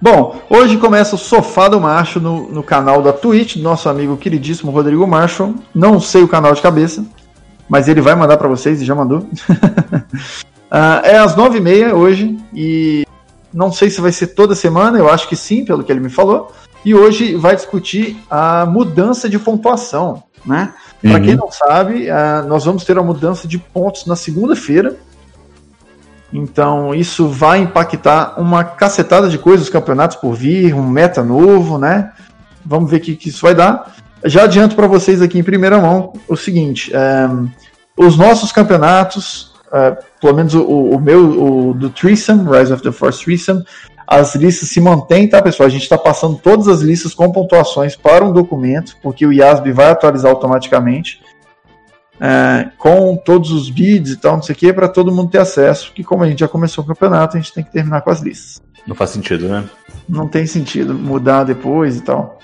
[0.00, 4.16] Bom, hoje começa o Sofá do Macho no, no canal da Twitch, do nosso amigo
[4.16, 5.54] queridíssimo Rodrigo Marshall.
[5.72, 7.04] Não sei o canal de cabeça,
[7.68, 9.20] mas ele vai mandar para vocês e já mandou.
[9.20, 9.28] uh,
[11.04, 13.06] é às nove e meia hoje e
[13.54, 16.10] não sei se vai ser toda semana, eu acho que sim, pelo que ele me
[16.10, 16.50] falou.
[16.84, 20.74] E hoje vai discutir a mudança de pontuação, né?
[21.00, 21.22] Para uhum.
[21.22, 24.98] quem não sabe, uh, nós vamos ter a mudança de pontos na segunda-feira
[26.32, 31.76] então, isso vai impactar uma cacetada de coisas, os campeonatos por vir, um meta novo,
[31.76, 32.12] né?
[32.64, 33.94] Vamos ver o que, que isso vai dar.
[34.24, 37.28] Já adianto para vocês aqui em primeira mão o seguinte: é,
[37.96, 42.92] os nossos campeonatos, é, pelo menos o, o meu, o do Threesome, Rise of the
[42.92, 43.62] Force Threesome,
[44.06, 45.66] as listas se mantêm, tá, pessoal?
[45.66, 49.72] A gente está passando todas as listas com pontuações para um documento, porque o IASB
[49.72, 51.20] vai atualizar automaticamente
[52.22, 55.38] é, com todos os bids e tal, não sei o que, para todo mundo ter
[55.38, 58.10] acesso, porque como a gente já começou o campeonato, a gente tem que terminar com
[58.10, 58.62] as listas.
[58.86, 59.64] Não faz sentido, né?
[60.08, 62.38] Não tem sentido mudar depois e tal.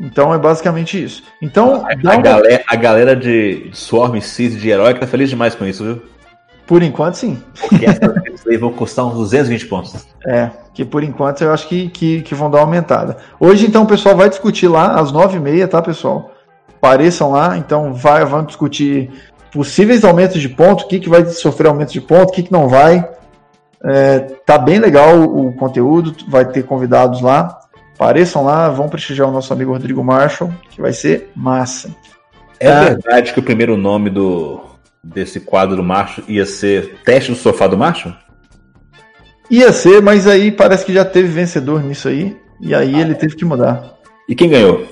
[0.00, 1.22] Então é basicamente isso.
[1.40, 2.22] Então, a, a, uma...
[2.22, 6.02] galera, a galera de Swarm Seed de herói tá feliz demais com isso, viu?
[6.66, 7.42] Por enquanto, sim.
[7.60, 8.10] Porque essas
[8.58, 10.06] vão custar uns 220 pontos.
[10.26, 13.18] É, que por enquanto eu acho que, que, que vão dar uma aumentada.
[13.38, 16.32] Hoje, então, o pessoal vai discutir lá às 9h30, tá, pessoal?
[16.82, 17.56] Apareçam lá.
[17.56, 19.08] Então vai, vamos discutir
[19.52, 22.52] possíveis aumentos de ponto, o que, que vai sofrer aumento de ponto, o que, que
[22.52, 23.08] não vai.
[23.84, 27.60] É, tá bem legal o conteúdo, vai ter convidados lá.
[27.94, 31.94] Apareçam lá, vão prestigiar o nosso amigo Rodrigo Marshall, que vai ser massa.
[32.58, 34.60] É, é verdade que o primeiro nome do
[35.04, 38.14] desse quadro do Marshall ia ser Teste do Sofá do Marshall?
[39.50, 43.12] Ia ser, mas aí parece que já teve vencedor nisso aí, e aí ah, ele
[43.12, 43.14] é.
[43.14, 43.94] teve que mudar.
[44.28, 44.86] E quem ganhou?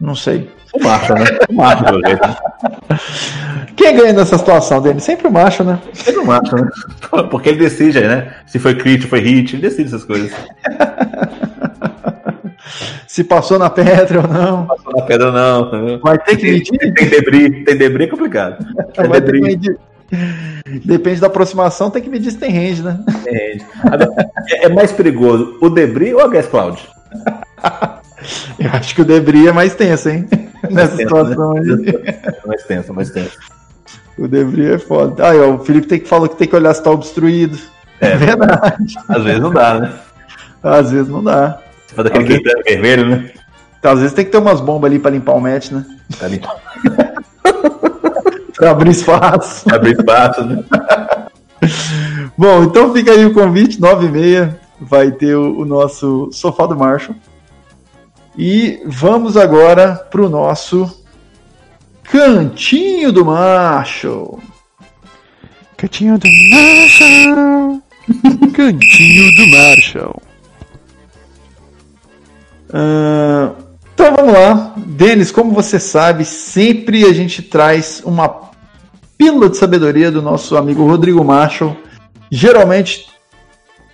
[0.00, 0.50] Não sei.
[0.74, 1.24] O macho, né?
[1.48, 2.28] O macho, jeito.
[3.74, 5.00] Quem ganha nessa situação dele?
[5.00, 5.78] Sempre o macho, né?
[5.94, 6.68] Sempre o macho, né?
[7.30, 8.34] Porque ele decide, né?
[8.46, 10.30] Se foi crit, foi hit, ele decide essas coisas.
[13.06, 14.66] Se passou na pedra ou não.
[14.66, 15.98] Passou na pedra ou não.
[16.00, 16.92] Vai ter que medir.
[16.92, 18.66] Tem debris, tem debris é complicado.
[18.92, 19.58] Tem debris.
[20.84, 22.98] Depende da aproximação, tem que medir se tem range, né?
[23.24, 23.64] Tem range.
[24.52, 26.78] É mais perigoso o debris ou a gas cloud?
[28.58, 30.28] Eu acho que o Debris é mais tenso, hein?
[30.70, 31.60] Nessa tenso, situação né?
[31.62, 32.36] aí.
[32.46, 33.38] Mais tenso, mais tenso.
[34.18, 35.28] O Debris é foda.
[35.28, 37.58] Ah, o Felipe tem que falar que tem que olhar se tá obstruído.
[38.00, 38.94] É, é verdade.
[39.08, 39.92] Às vezes não dá, né?
[40.62, 41.60] Às vezes não dá.
[41.86, 42.64] Você faz aquele vezes...
[42.64, 43.30] vermelho, né?
[43.78, 45.84] Então, às vezes tem que ter umas bombas ali pra limpar o match, né?
[46.18, 46.56] Pra limpar.
[48.56, 49.64] pra abrir espaço.
[49.64, 50.64] Pra abrir espaço, né?
[52.36, 56.66] Bom, então fica aí o convite, 9 e meia vai ter o, o nosso Sofá
[56.66, 57.16] do Marshall.
[58.36, 61.04] E vamos agora para o nosso
[62.04, 64.38] Cantinho do Macho.
[65.76, 67.82] Cantinho do Marshall.
[68.52, 70.22] Cantinho do Marshall.
[72.68, 73.56] Uh,
[73.94, 74.74] então vamos lá.
[74.76, 78.50] Denis, como você sabe, sempre a gente traz uma
[79.18, 81.76] pílula de sabedoria do nosso amigo Rodrigo Marshall.
[82.30, 83.06] Geralmente,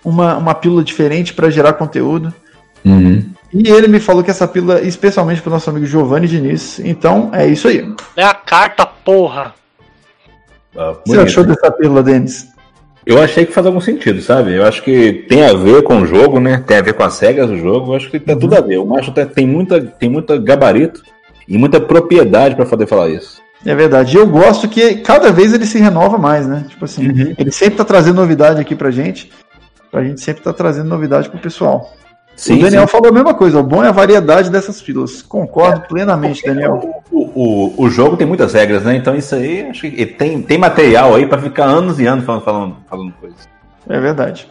[0.05, 2.35] uma, uma pílula diferente para gerar conteúdo.
[2.85, 3.32] Uhum.
[3.53, 6.79] E ele me falou que essa pílula é especialmente para o nosso amigo Giovanni Diniz.
[6.81, 7.87] Então, é isso aí.
[8.17, 9.55] É a carta, porra.
[10.75, 12.49] Ah, O que você achou dessa pílula, Denis?
[13.05, 14.55] Eu achei que faz algum sentido, sabe?
[14.55, 16.63] Eu acho que tem a ver com o jogo, né?
[16.67, 17.93] Tem a ver com as regras do jogo.
[17.93, 18.79] Eu acho que tem tudo a ver.
[18.79, 21.03] O macho tem muita, tem muita gabarito
[21.47, 23.43] e muita propriedade para poder falar isso.
[23.67, 24.17] É verdade.
[24.17, 26.65] E eu gosto que cada vez ele se renova mais, né?
[26.69, 27.35] Tipo assim, Uhum.
[27.37, 29.31] ele sempre tá trazendo novidade aqui pra gente.
[29.91, 31.93] Pra gente sempre tá trazendo novidade pro pessoal.
[32.35, 32.89] Sim, o Daniel sim.
[32.89, 33.61] falou a mesma coisa.
[33.61, 35.23] O bom é a variedade dessas pílulas.
[35.23, 37.03] Concordo plenamente, Daniel.
[37.11, 38.97] O, o, o jogo tem muitas regras, né?
[38.97, 42.43] Então isso aí, acho que tem, tem material aí para ficar anos e anos falando,
[42.43, 43.49] falando, falando coisas.
[43.89, 44.49] É verdade.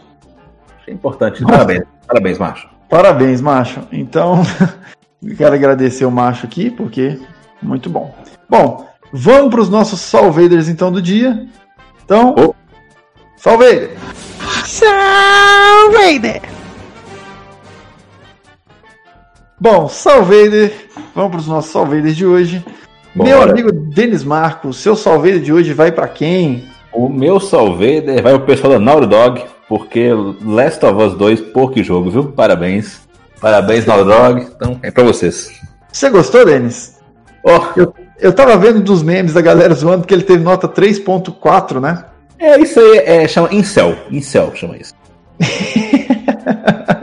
[0.76, 1.42] Acho que é importante.
[1.44, 2.68] Parabéns, parabéns, macho.
[2.88, 3.80] Parabéns, macho.
[3.90, 4.42] Então,
[5.36, 7.18] quero agradecer o macho aqui, porque
[7.62, 8.14] muito bom.
[8.48, 11.46] Bom, vamos para os nossos salvaders então do dia.
[12.04, 12.54] Então, Oh.
[13.36, 13.96] salvader.
[14.64, 16.42] Salvader!
[19.62, 20.72] Bom, salvader.
[21.14, 22.64] Vamos para os nossos salvaders de hoje.
[23.14, 23.30] Bora.
[23.30, 26.64] Meu amigo Denis Marcos, seu salvader de hoje vai para quem?
[26.92, 30.10] O meu salvader vai pro pessoal da Naughty Dog, porque
[30.44, 32.24] Last of Us 2, pô, que jogo, viu?
[32.24, 33.02] Parabéns.
[33.40, 34.48] Parabéns, Naughty Dog.
[34.56, 35.52] Então, é pra vocês.
[35.92, 36.98] Você gostou, Denis?
[37.44, 41.80] Ó, Eu, eu tava vendo dos memes da galera zoando que ele teve nota 3.4,
[41.80, 42.04] né?
[42.36, 43.94] é isso aí, é, chama Incel.
[44.10, 44.92] Incel chama isso.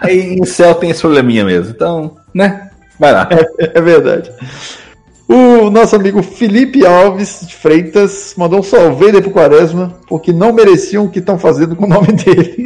[0.00, 1.70] aí Incel tem esse probleminha mesmo.
[1.70, 2.70] Então, né?
[2.98, 3.28] Vai lá.
[3.58, 4.30] É verdade.
[5.28, 11.04] O nosso amigo Felipe Alves de Freitas mandou um salve pro Quaresma, porque não mereciam
[11.04, 12.64] o que estão fazendo com o nome dele.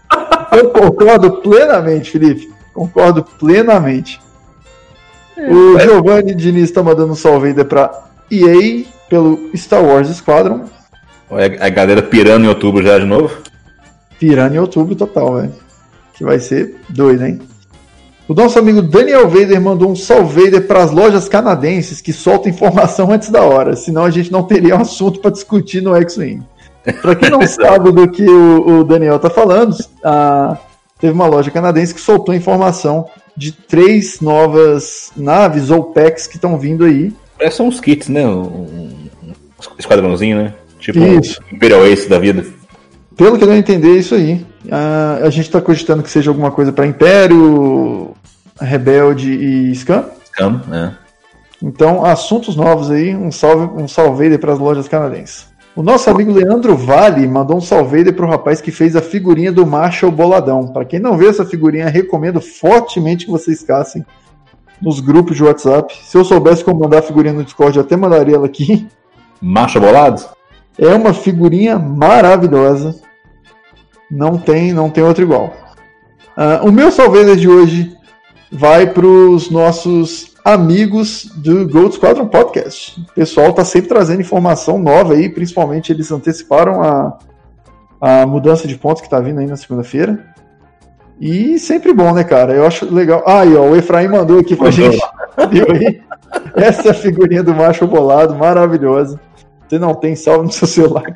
[0.52, 2.52] Eu concordo plenamente, Felipe.
[2.74, 4.20] Concordo plenamente.
[5.38, 7.90] O Giovanni Diniz está mandando um salve para
[8.30, 10.66] EA pelo Star Wars Squadron.
[11.58, 13.34] A galera pirando em outubro já de novo.
[14.18, 15.54] Pirando em outubro total, velho.
[16.14, 17.40] Que vai ser doido, hein?
[18.28, 23.10] O nosso amigo Daniel Vader mandou um salve para as lojas canadenses que soltam informação
[23.10, 26.42] antes da hora, senão a gente não teria um assunto para discutir no X-Wing.
[27.00, 30.56] Para quem não sabe do que o, o Daniel tá falando, ah,
[31.00, 33.06] teve uma loja canadense que soltou informação
[33.36, 37.12] de três novas naves ou packs que estão vindo aí.
[37.36, 38.26] Parece uns kits, né?
[38.26, 38.88] Um,
[39.22, 39.34] um
[39.78, 40.54] esquadrãozinho, né?
[40.78, 41.40] Tipo Isso.
[41.50, 42.46] um Imperial Ace da vida.
[43.16, 44.46] Pelo que eu não entender, é isso aí.
[44.70, 48.14] Ah, a gente está cogitando que seja alguma coisa para Império,
[48.60, 50.04] Rebelde e Scan.
[50.26, 50.96] Scam, né?
[51.62, 55.46] Então, assuntos novos aí, um salve, um salve para as lojas canadenses.
[55.74, 59.50] O nosso amigo Leandro Vale mandou um salve para o rapaz que fez a figurinha
[59.50, 60.66] do Marshall Boladão.
[60.66, 64.04] Para quem não vê essa figurinha, recomendo fortemente que vocês caçem
[64.82, 65.96] nos grupos de WhatsApp.
[66.02, 68.86] Se eu soubesse como mandar a figurinha no Discord, eu até mandaria ela aqui.
[69.40, 70.22] Macho bolado?
[70.78, 73.00] É uma figurinha maravilhosa.
[74.10, 75.52] Não tem, não tem outro igual.
[76.36, 77.96] Ah, o meu salve de hoje
[78.50, 83.00] vai para os nossos amigos do Gold Squadron Podcast.
[83.00, 87.18] O pessoal tá sempre trazendo informação nova aí, principalmente eles anteciparam a,
[88.00, 90.32] a mudança de pontos que tá vindo aí na segunda-feira.
[91.20, 92.52] E sempre bom, né, cara?
[92.52, 93.22] Eu acho legal.
[93.26, 94.90] Ah, aí, ó, o Efraim mandou aqui pra Mandou.
[94.92, 95.02] gente.
[95.50, 96.02] Viu aí?
[96.56, 99.20] Essa é a figurinha do macho bolado, maravilhosa.
[99.72, 101.14] Você não tem salvo no seu celular.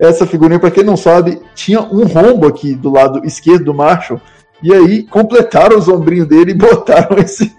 [0.00, 4.20] Essa figurinha, pra quem não sabe, tinha um rombo aqui do lado esquerdo do Marshall.
[4.60, 7.54] E aí completaram os ombrinhos dele e botaram esse,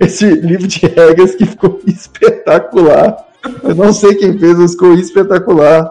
[0.00, 3.26] esse livro de regras que ficou espetacular.
[3.62, 5.90] Eu não sei quem fez, mas ficou espetacular.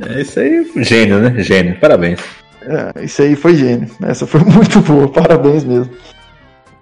[0.00, 1.42] É isso aí, gênio, né?
[1.42, 1.78] Gênio.
[1.78, 2.20] Parabéns.
[2.62, 3.90] É, isso aí foi gênio.
[4.02, 5.92] Essa foi muito boa, parabéns mesmo.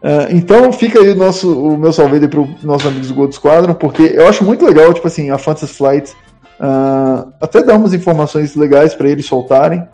[0.01, 3.35] É, então fica aí o, nosso, o meu salve para os nossos amigos do Gold
[3.35, 6.15] Squadron, porque eu acho muito legal, tipo assim, a Fantasy Flight
[6.61, 9.87] ah, até dar umas informações legais para eles soltarem,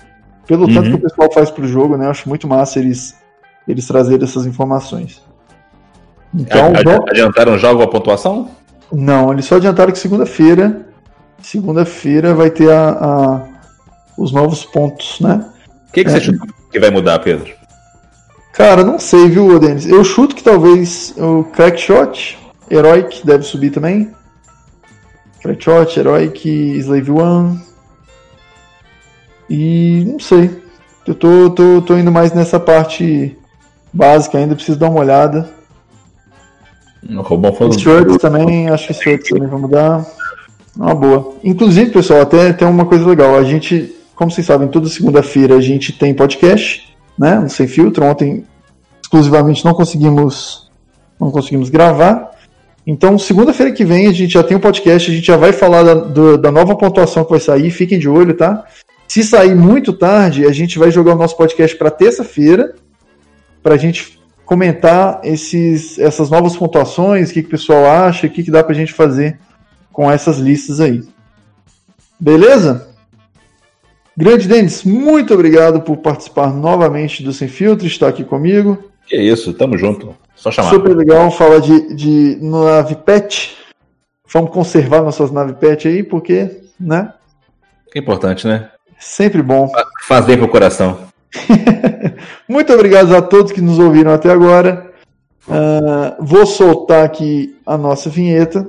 [0.46, 0.90] pelo tanto Uhum.
[0.90, 2.06] que o pessoal faz pro jogo, né?
[2.06, 3.14] Eu acho muito massa eles,
[3.66, 5.22] eles trazerem essas informações.
[6.34, 6.72] Então,
[7.08, 8.50] Adiantaram jogo a pontuação?
[8.92, 10.86] não, eles só adiantaram que segunda-feira,
[11.42, 13.40] segunda-feira vai ter a, a-
[14.18, 15.44] os novos pontos, né?
[15.88, 16.12] O que, que É.
[16.12, 17.50] você chuta que vai mudar, Pedro?
[18.52, 19.86] Cara, não sei, viu, Denis?
[19.86, 22.38] Eu chuto que talvez o Crackshot,
[22.70, 24.10] Heroic deve subir também.
[25.44, 27.60] Crackshot, Heroic, Slave One.
[29.50, 30.50] E não sei.
[31.06, 33.36] Eu tô, tô, tô indo mais nessa parte
[33.92, 35.52] básica ainda, preciso dar uma olhada.
[37.18, 37.54] Robão.
[37.68, 40.06] Struts também, acho que Struts também vai mudar.
[40.74, 41.34] Uma boa.
[41.44, 43.36] Inclusive, pessoal, até tem uma coisa legal.
[43.36, 47.46] A gente, como vocês sabem, toda segunda-feira a gente tem podcast, né?
[47.50, 48.06] Sem Filtro.
[48.06, 48.46] Ontem,
[49.02, 50.70] exclusivamente, não conseguimos,
[51.20, 52.33] não conseguimos gravar.
[52.86, 55.82] Então, segunda-feira que vem, a gente já tem um podcast, a gente já vai falar
[55.82, 58.64] da, do, da nova pontuação que vai sair, fiquem de olho, tá?
[59.08, 62.74] Se sair muito tarde, a gente vai jogar o nosso podcast para terça-feira,
[63.62, 68.30] para a gente comentar esses, essas novas pontuações, o que, que o pessoal acha, o
[68.30, 69.38] que, que dá para a gente fazer
[69.90, 71.02] com essas listas aí.
[72.20, 72.88] Beleza?
[74.16, 78.90] Grande Denis, muito obrigado por participar novamente do Sem Filtro, estar aqui comigo.
[79.06, 80.16] Que isso, tamo junto.
[80.34, 80.70] Só chamar.
[80.70, 83.56] Super legal falar de, de nave pet.
[84.32, 87.12] Vamos conservar nossas nave pet aí, porque, né?
[87.92, 88.70] Que importante, né?
[88.98, 89.70] Sempre bom.
[90.06, 90.98] Faz bem pro coração.
[92.48, 94.92] Muito obrigado a todos que nos ouviram até agora.
[95.46, 98.66] Uh, vou soltar aqui a nossa vinheta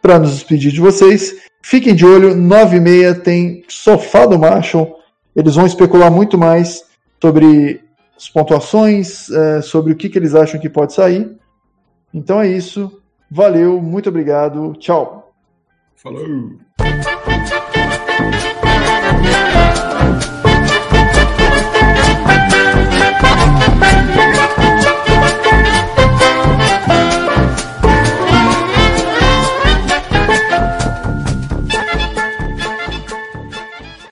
[0.00, 1.34] para nos despedir de vocês.
[1.62, 4.98] Fiquem de olho, 9 e meia tem Sofá do Marshall.
[5.34, 6.84] Eles vão especular muito mais
[7.20, 7.80] sobre
[8.22, 11.36] as pontuações, é, sobre o que, que eles acham que pode sair.
[12.14, 13.02] Então é isso.
[13.28, 14.74] Valeu, muito obrigado.
[14.76, 15.34] Tchau.
[15.96, 16.24] Falou.